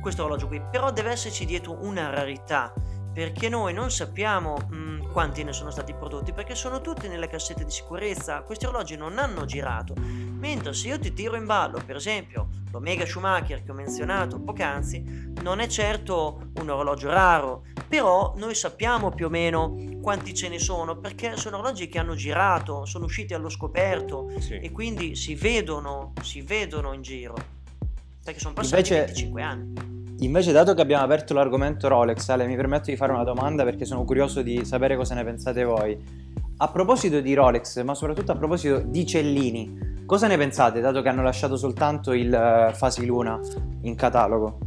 [0.00, 0.62] questo orologio qui.
[0.70, 2.72] Però deve esserci dietro una rarità.
[3.18, 7.64] Perché noi non sappiamo mh, quanti ne sono stati prodotti, perché sono tutti nelle cassette
[7.64, 8.42] di sicurezza.
[8.42, 9.94] Questi orologi non hanno girato.
[9.96, 15.32] Mentre se io ti tiro in ballo, per esempio, l'Omega Schumacher che ho menzionato poc'anzi,
[15.42, 20.60] non è certo un orologio raro, però noi sappiamo più o meno quanti ce ne
[20.60, 24.60] sono, perché sono orologi che hanno girato, sono usciti allo scoperto Sì.
[24.60, 27.34] e quindi si vedono, si vedono in giro.
[28.22, 29.97] Perché sono passati Invece- 25 anni.
[30.20, 33.84] Invece, dato che abbiamo aperto l'argomento Rolex, Ale, mi permetto di fare una domanda perché
[33.84, 35.96] sono curioso di sapere cosa ne pensate voi.
[36.56, 41.08] A proposito di Rolex, ma soprattutto a proposito di Cellini, cosa ne pensate, dato che
[41.08, 43.38] hanno lasciato soltanto il eh, Fasi Luna
[43.82, 44.58] in catalogo?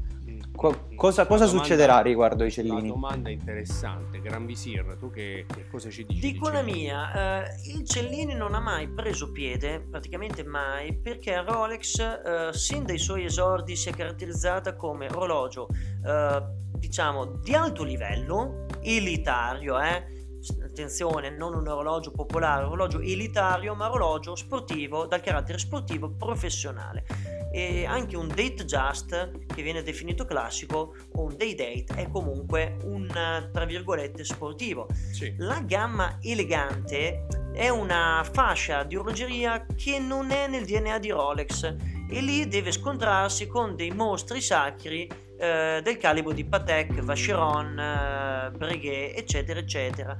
[0.61, 2.89] Co- cosa cosa domanda- succederà riguardo ai Cellini?
[2.89, 4.21] domanda è interessante.
[4.21, 6.19] Gran Visir, tu che, che cosa ci dici?
[6.19, 11.41] di Dico la mia, eh, il Cellini non ha mai preso piede, praticamente mai, perché
[11.41, 15.67] Rolex, eh, sin dai suoi esordi, si è caratterizzata come orologio,
[16.05, 16.43] eh,
[16.77, 20.20] diciamo, di alto livello, elitario, eh.
[20.63, 27.05] Attenzione, non un orologio popolare, un orologio elitario, ma orologio sportivo, dal carattere sportivo professionale.
[27.51, 32.77] E anche un date just, che viene definito classico, o un day date, è comunque
[32.85, 33.07] un,
[33.51, 34.87] tra virgolette, sportivo.
[35.11, 35.33] Sì.
[35.37, 41.75] La gamma elegante è una fascia di orologeria che non è nel DNA di Rolex
[42.09, 45.07] e lì deve scontrarsi con dei mostri sacri
[45.41, 50.15] eh, del calibro di Patek, Vacheron, eh, Breguet, eccetera, eccetera.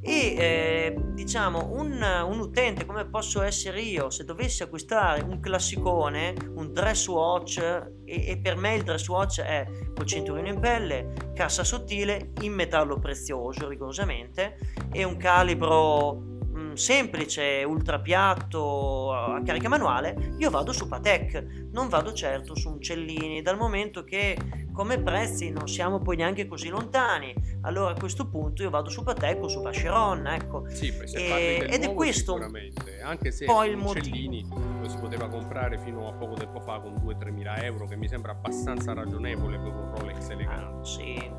[0.00, 6.34] E eh, diciamo un, un utente come posso essere io, se dovessi acquistare un classicone,
[6.54, 11.32] un dress watch, e, e per me il dress watch è col cinturino in pelle,
[11.34, 14.58] cassa sottile, in metallo prezioso rigorosamente
[14.92, 16.37] e un calibro
[16.78, 22.80] semplice, ultra piatto, a carica manuale, io vado su Patek, non vado certo su un
[22.80, 24.36] Cellini, dal momento che
[24.72, 27.34] come prezzi non siamo poi neanche così lontani.
[27.62, 30.68] Allora a questo punto io vado su Patek o su Vacheron, ecco.
[30.70, 34.78] Sì, poi se E- ed è nuovo questo sicuramente, anche se poi il un motivo.
[34.80, 38.06] Lo si poteva comprare fino a poco tempo fa con 2-3 mila euro, che mi
[38.06, 40.78] sembra abbastanza ragionevole per un Rolex elegante.
[40.80, 41.30] Ah, sì.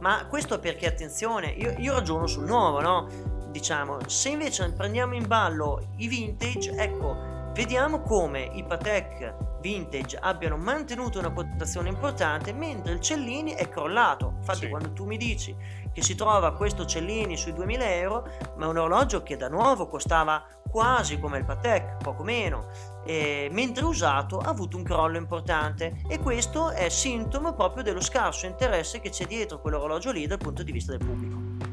[0.00, 3.08] Ma questo perché, attenzione, io, io ragiono sul nuovo, no?
[3.52, 7.14] Diciamo, se invece prendiamo in ballo i vintage, ecco,
[7.52, 14.32] vediamo come i Patek vintage abbiano mantenuto una quotazione importante, mentre il Cellini è crollato.
[14.38, 14.68] Infatti, Sì.
[14.68, 15.54] quando tu mi dici
[15.92, 18.26] che si trova questo Cellini sui 2000 euro,
[18.56, 22.70] ma è un orologio che da nuovo costava quasi come il Patek, poco meno,
[23.04, 28.46] e mentre usato ha avuto un crollo importante e questo è sintomo proprio dello scarso
[28.46, 31.71] interesse che c'è dietro quell'orologio lì dal punto di vista del pubblico.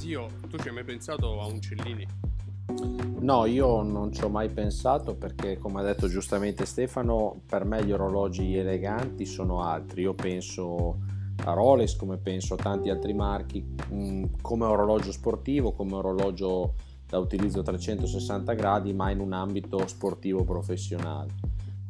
[0.00, 2.06] Zio, tu ci hai mai pensato a un Cellini?
[3.18, 7.84] No, io non ci ho mai pensato perché, come ha detto giustamente Stefano, per me
[7.84, 10.00] gli orologi eleganti sono altri.
[10.00, 11.00] Io penso
[11.44, 16.76] a Rolex, come penso a tanti altri marchi, mh, come orologio sportivo, come orologio
[17.06, 21.28] da utilizzo 360 gradi, ma in un ambito sportivo professionale.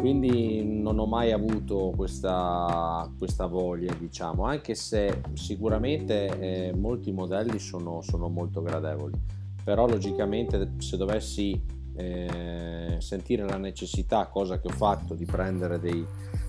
[0.00, 7.58] Quindi non ho mai avuto questa, questa voglia, diciamo, anche se sicuramente eh, molti modelli
[7.58, 9.12] sono, sono molto gradevoli.
[9.62, 11.62] Però logicamente se dovessi
[11.96, 16.02] eh, sentire la necessità, cosa che ho fatto, di prendere dei,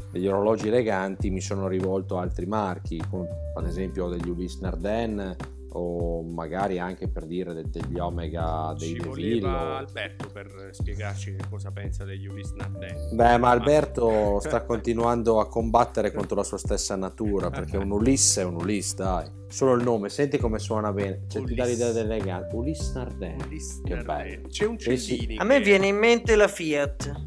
[0.09, 5.35] degli orologi eleganti, mi sono rivolto a altri marchi, come ad esempio degli Ulysse Nardin
[5.73, 9.39] o magari anche per dire de- degli Omega dei Ci Deville.
[9.39, 13.15] voleva o- Alberto per spiegarci che cosa pensa degli Ulysse Nardin.
[13.15, 18.41] Beh, ma Alberto sta continuando a combattere contro la sua stessa natura, perché un Ulisse
[18.41, 19.39] è un Ulisse, dai.
[19.47, 21.25] Solo il nome, senti come suona bene.
[21.27, 22.55] Cioè, ti dà l'idea dell'elegante.
[22.55, 23.35] Ulisse Nardin.
[23.45, 24.47] Ulysse Che bello.
[24.47, 25.15] C'è un Sì, sì.
[25.17, 27.25] Cellini A me che- viene in mente la Fiat.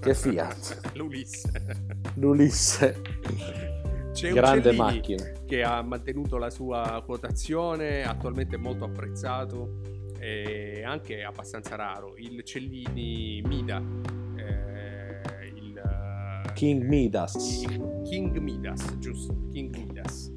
[0.00, 0.92] Che Fiat?
[0.96, 1.50] L'Ulisse.
[2.14, 3.02] L'Ulisse.
[4.16, 5.24] C'è Grande Cellini macchina.
[5.44, 9.82] che ha mantenuto la sua quotazione, attualmente molto apprezzato
[10.18, 12.14] e anche abbastanza raro.
[12.16, 13.76] Il Cellini Mida,
[14.38, 17.62] eh, il eh, King Midas.
[17.62, 19.36] il King Midas, giusto?
[19.52, 20.32] King Midas.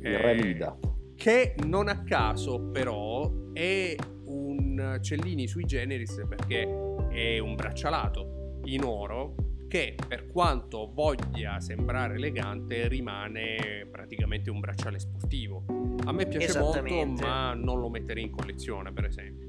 [0.00, 0.76] Il re Eh, Mida.
[1.14, 6.62] Che non a caso, però, è un Cellini sui generis perché
[7.10, 9.34] è un braccialato in oro
[9.70, 15.62] che per quanto voglia sembrare elegante rimane praticamente un bracciale sportivo.
[16.06, 16.82] A me piace molto,
[17.22, 19.48] ma non lo metterei in collezione, per esempio.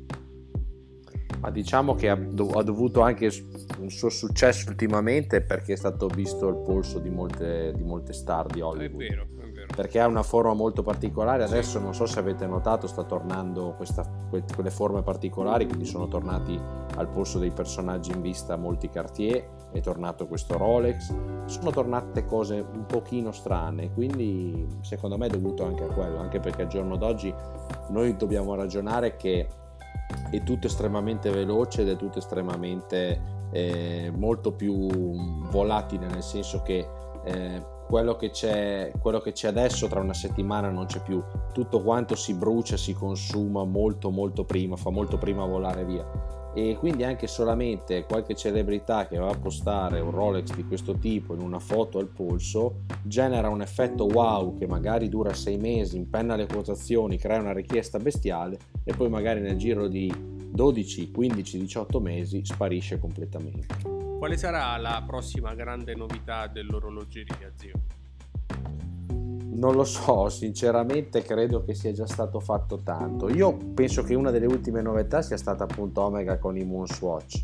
[1.39, 3.32] Ma diciamo che ha, dov- ha dovuto anche
[3.80, 8.45] un suo successo ultimamente perché è stato visto il polso di molte, di molte star
[8.45, 8.97] di È Hollywood.
[8.97, 9.74] vero, è vero.
[9.76, 11.41] Perché ha una forma molto particolare.
[11.43, 16.07] Adesso non so se avete notato, sta tornando questa- que- quelle forme particolari, quindi sono
[16.07, 16.59] tornati
[16.95, 21.13] al polso dei personaggi in vista molti Cartier, è tornato questo Rolex,
[21.45, 26.39] sono tornate cose un pochino strane, quindi secondo me è dovuto anche a quello, anche
[26.39, 27.34] perché al giorno d'oggi
[27.89, 29.47] noi dobbiamo ragionare che
[30.30, 34.88] è tutto estremamente veloce ed è tutto estremamente eh, molto più
[35.49, 36.88] volatile, nel senso che
[37.24, 41.22] eh, quello, che c'è, quello che c'è adesso tra una settimana non c'è più,
[41.53, 46.39] tutto quanto si brucia, si consuma molto molto prima, fa molto prima volare via.
[46.53, 51.33] E quindi anche solamente qualche celebrità che va a postare un Rolex di questo tipo
[51.33, 56.35] in una foto al polso genera un effetto wow che magari dura sei mesi, impenna
[56.35, 60.11] le quotazioni, crea una richiesta bestiale e poi magari nel giro di
[60.51, 63.67] 12, 15, 18 mesi sparisce completamente.
[64.17, 67.73] Quale sarà la prossima grande novità dell'orologeria, zio?
[69.53, 73.29] Non lo so, sinceramente credo che sia già stato fatto tanto.
[73.29, 77.43] Io penso che una delle ultime novità sia stata appunto Omega con i Moonswatch.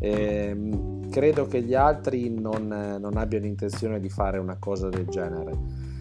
[0.00, 5.92] Ehm, credo che gli altri non, non abbiano intenzione di fare una cosa del genere.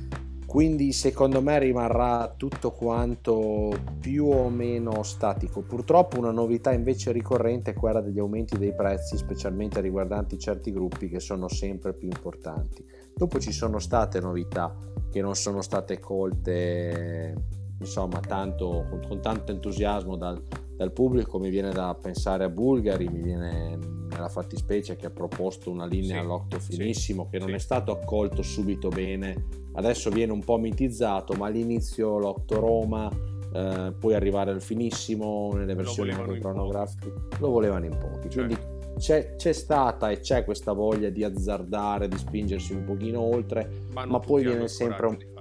[0.53, 5.63] Quindi secondo me rimarrà tutto quanto più o meno statico.
[5.63, 11.09] Purtroppo una novità invece ricorrente è quella degli aumenti dei prezzi, specialmente riguardanti certi gruppi
[11.09, 12.85] che sono sempre più importanti.
[13.15, 14.77] Dopo ci sono state novità
[15.09, 17.33] che non sono state colte
[17.79, 20.39] insomma tanto, con, con tanto entusiasmo dal,
[20.75, 23.77] dal pubblico mi viene da pensare a Bulgari mi viene
[24.09, 27.53] nella fattispecie che ha proposto una linea Sì, all'octo sì, finissimo che non sì.
[27.55, 33.09] è stato accolto subito bene adesso viene un po' mitizzato ma all'inizio l'octo Roma
[33.53, 38.45] eh, poi arrivare al finissimo nelle versioni cronografiche lo volevano in pochi Cioè.
[38.45, 43.67] quindi c'è, c'è stata e c'è questa voglia di azzardare di spingersi un pochino oltre
[43.93, 45.32] non Ma poi viene sempre un- farlo.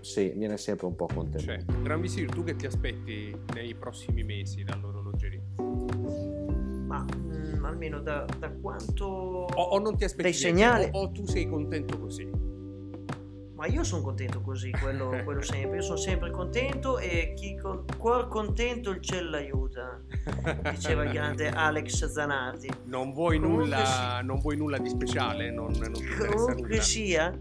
[0.00, 1.52] Sì, viene sempre un po' contenuto.
[1.52, 5.40] Cioè, Gran Visir, tu che ti aspetti nei prossimi mesi dall'orologeria?
[6.86, 9.04] Ma mm, almeno da, da quanto...
[9.04, 10.88] O, o non ti aspetti niente, segnali.
[10.92, 12.48] O, o tu sei contento così?
[13.60, 15.76] Ma io sono contento così, quello, quello sempre.
[15.76, 17.84] Io sono sempre contento e chi con...
[17.98, 20.00] cuor contento il cielo l'aiuta,
[20.70, 22.70] diceva il grande Alex Zanardi.
[22.84, 24.26] Non vuoi, nulla, sì.
[24.26, 25.50] non vuoi nulla di speciale?
[25.50, 26.80] Non, non ti interessa Comunque nulla?
[26.80, 27.38] sia,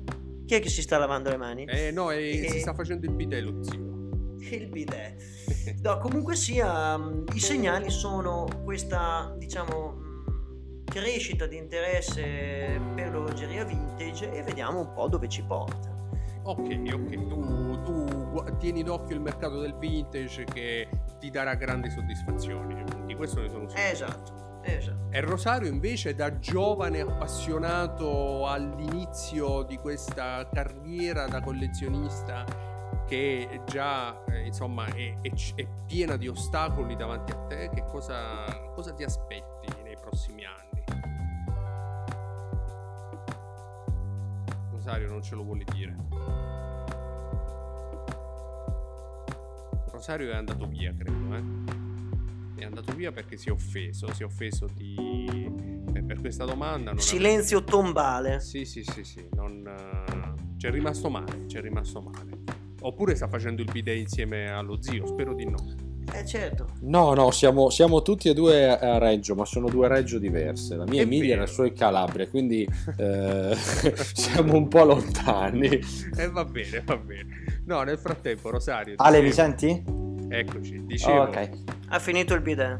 [0.49, 1.65] chi è che si sta lavando le mani?
[1.65, 2.49] Eh no, e Eh.
[2.49, 4.09] si sta facendo il bidet lo zio.
[4.39, 5.37] Il bidet.
[5.83, 13.63] No, comunque sia, mh, i segnali sono questa, diciamo, mh, crescita di interesse per l'orologeria
[13.63, 15.95] vintage e vediamo un po' dove ci porta.
[16.45, 16.59] Ok,
[16.93, 20.87] ok, tu, tu tieni d'occhio il mercato del vintage che
[21.19, 22.83] ti darà grandi soddisfazioni.
[23.05, 23.87] Di questo ne sono sicuro.
[23.87, 24.33] Esatto,
[25.11, 32.45] E Rosario invece da giovane appassionato all'inizio di questa carriera da collezionista
[33.07, 38.45] che già eh, insomma è, è è piena di ostacoli davanti a te, che cosa,
[38.75, 40.83] cosa ti aspetti nei prossimi anni?
[44.71, 45.95] Rosario non ce lo vuole dire.
[49.91, 51.68] Rosario è andato via, credo, eh?
[52.59, 55.49] È andato via perché si è offeso, si è offeso di...
[55.93, 56.91] eh, per questa domanda.
[56.91, 58.33] Non Silenzio tombale.
[58.33, 59.65] ave- Sì, sì, sì, sì, non...
[59.67, 62.37] eh, C'è rimasto male, c'è rimasto male.
[62.81, 65.87] Oppure sta facendo il bidet insieme allo zio, spero di no.
[66.11, 66.65] Eh certo.
[66.81, 70.75] No, no, siamo, siamo tutti e due a Reggio, ma sono due Reggio diverse.
[70.75, 71.41] La mia È è Emilia e vero.
[71.41, 73.55] la sua è Calabria, quindi eh,
[74.13, 75.67] siamo un po' lontani.
[75.67, 75.81] E
[76.17, 77.61] Eh, va bene, va bene.
[77.65, 78.93] No, nel frattempo, Rosario...
[78.97, 79.83] Ale, mi senti?
[80.29, 81.21] Eccoci, dicevo...
[81.21, 81.49] Oh, ok.
[81.89, 82.79] Ha finito il bidet.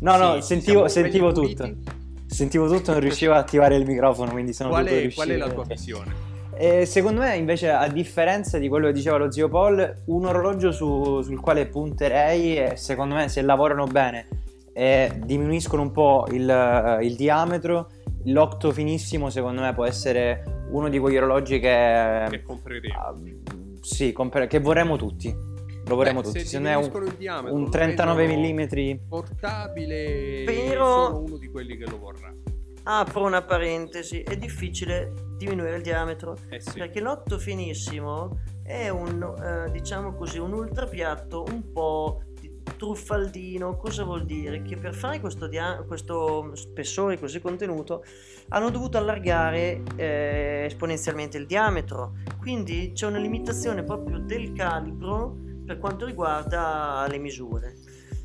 [0.00, 1.62] No, no, Sì, sentivo, siamo sentivo belli tutto.
[1.64, 1.96] puliti.
[2.26, 5.50] Sentivo tutto, non riuscivo a attivare il microfono, quindi sono Qual è, qual è la
[5.50, 6.26] tua visione?
[6.56, 10.72] E secondo me, invece, a differenza di quello che diceva lo zio Paul, un orologio
[10.72, 14.26] su- sul quale punterei, secondo me, se lavorano bene
[14.72, 17.90] e diminuiscono un po' il, il diametro,
[18.24, 22.94] l'octo finissimo secondo me può essere uno di quegli orologi che, che compreremo.
[23.12, 25.34] Uh, sì, compre- che vorremmo tutti.
[25.88, 26.44] Lo vorremmo Beh, tutti.
[26.44, 31.86] Se non è un, diametro, un 39 mm portabile, Però- sono uno di quelli che
[31.86, 32.32] lo vorrà.
[32.84, 36.78] Apro una parentesi, è difficile diminuire il diametro Eh sì.
[36.78, 43.76] perché l'otto finissimo è un, eh, diciamo così, un ultrapiatto un po' di- truffaldino.
[43.76, 44.62] Cosa vuol dire?
[44.62, 48.04] Che per fare questo, dia- questo spessore così contenuto
[48.48, 52.14] hanno dovuto allargare eh, esponenzialmente il diametro.
[52.40, 55.36] Quindi c'è una limitazione proprio del calibro
[55.68, 57.76] per quanto riguarda le misure.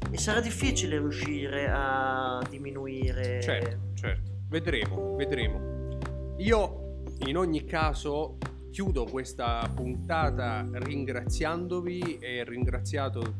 [0.10, 3.42] E sarà difficile riuscire a diminuire.
[3.42, 4.32] Certo, certo.
[4.48, 5.98] Vedremo, vedremo.
[6.38, 8.38] Io in ogni caso
[8.72, 13.36] chiudo questa puntata ringraziandovi e ringraziando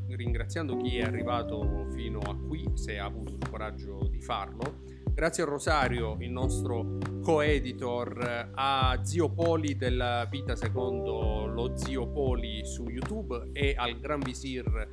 [0.82, 4.82] chi è arrivato fino a qui, se ha avuto il coraggio di farlo.
[5.14, 12.66] Grazie a Rosario, il nostro co-editor, a Zio Poli della Vita secondo lo Zio Poli
[12.66, 14.88] su YouTube e al Gran Visir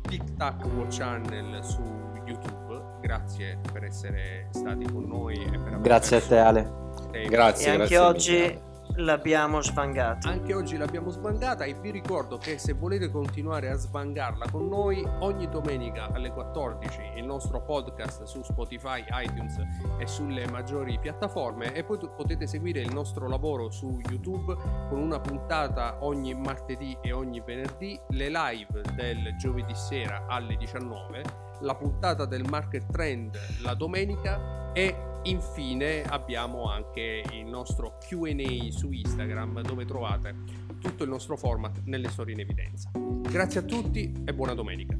[0.00, 1.82] Tic Tac Watch Channel su
[2.24, 3.00] YouTube.
[3.02, 6.62] Grazie per essere stati con noi e per Grazie a te Ale.
[6.62, 7.12] tempo.
[7.12, 8.65] E Grazie, anche grazie oggi mille.
[8.96, 10.28] L'abbiamo svangata.
[10.28, 15.06] Anche oggi l'abbiamo svangata e vi ricordo che se volete continuare a svangarla con noi,
[15.20, 19.58] ogni domenica alle 14 il nostro podcast su Spotify, iTunes
[19.98, 24.54] e sulle maggiori piattaforme e poi potete seguire il nostro lavoro su YouTube
[24.88, 31.45] con una puntata ogni martedì e ogni venerdì, le live del giovedì sera alle 19,
[31.60, 34.94] la puntata del Market Trend la domenica e
[35.24, 40.34] infine abbiamo anche il nostro QA su Instagram dove trovate
[40.80, 42.90] tutto il nostro format nelle storie in evidenza.
[42.94, 44.96] Grazie a tutti e buona domenica.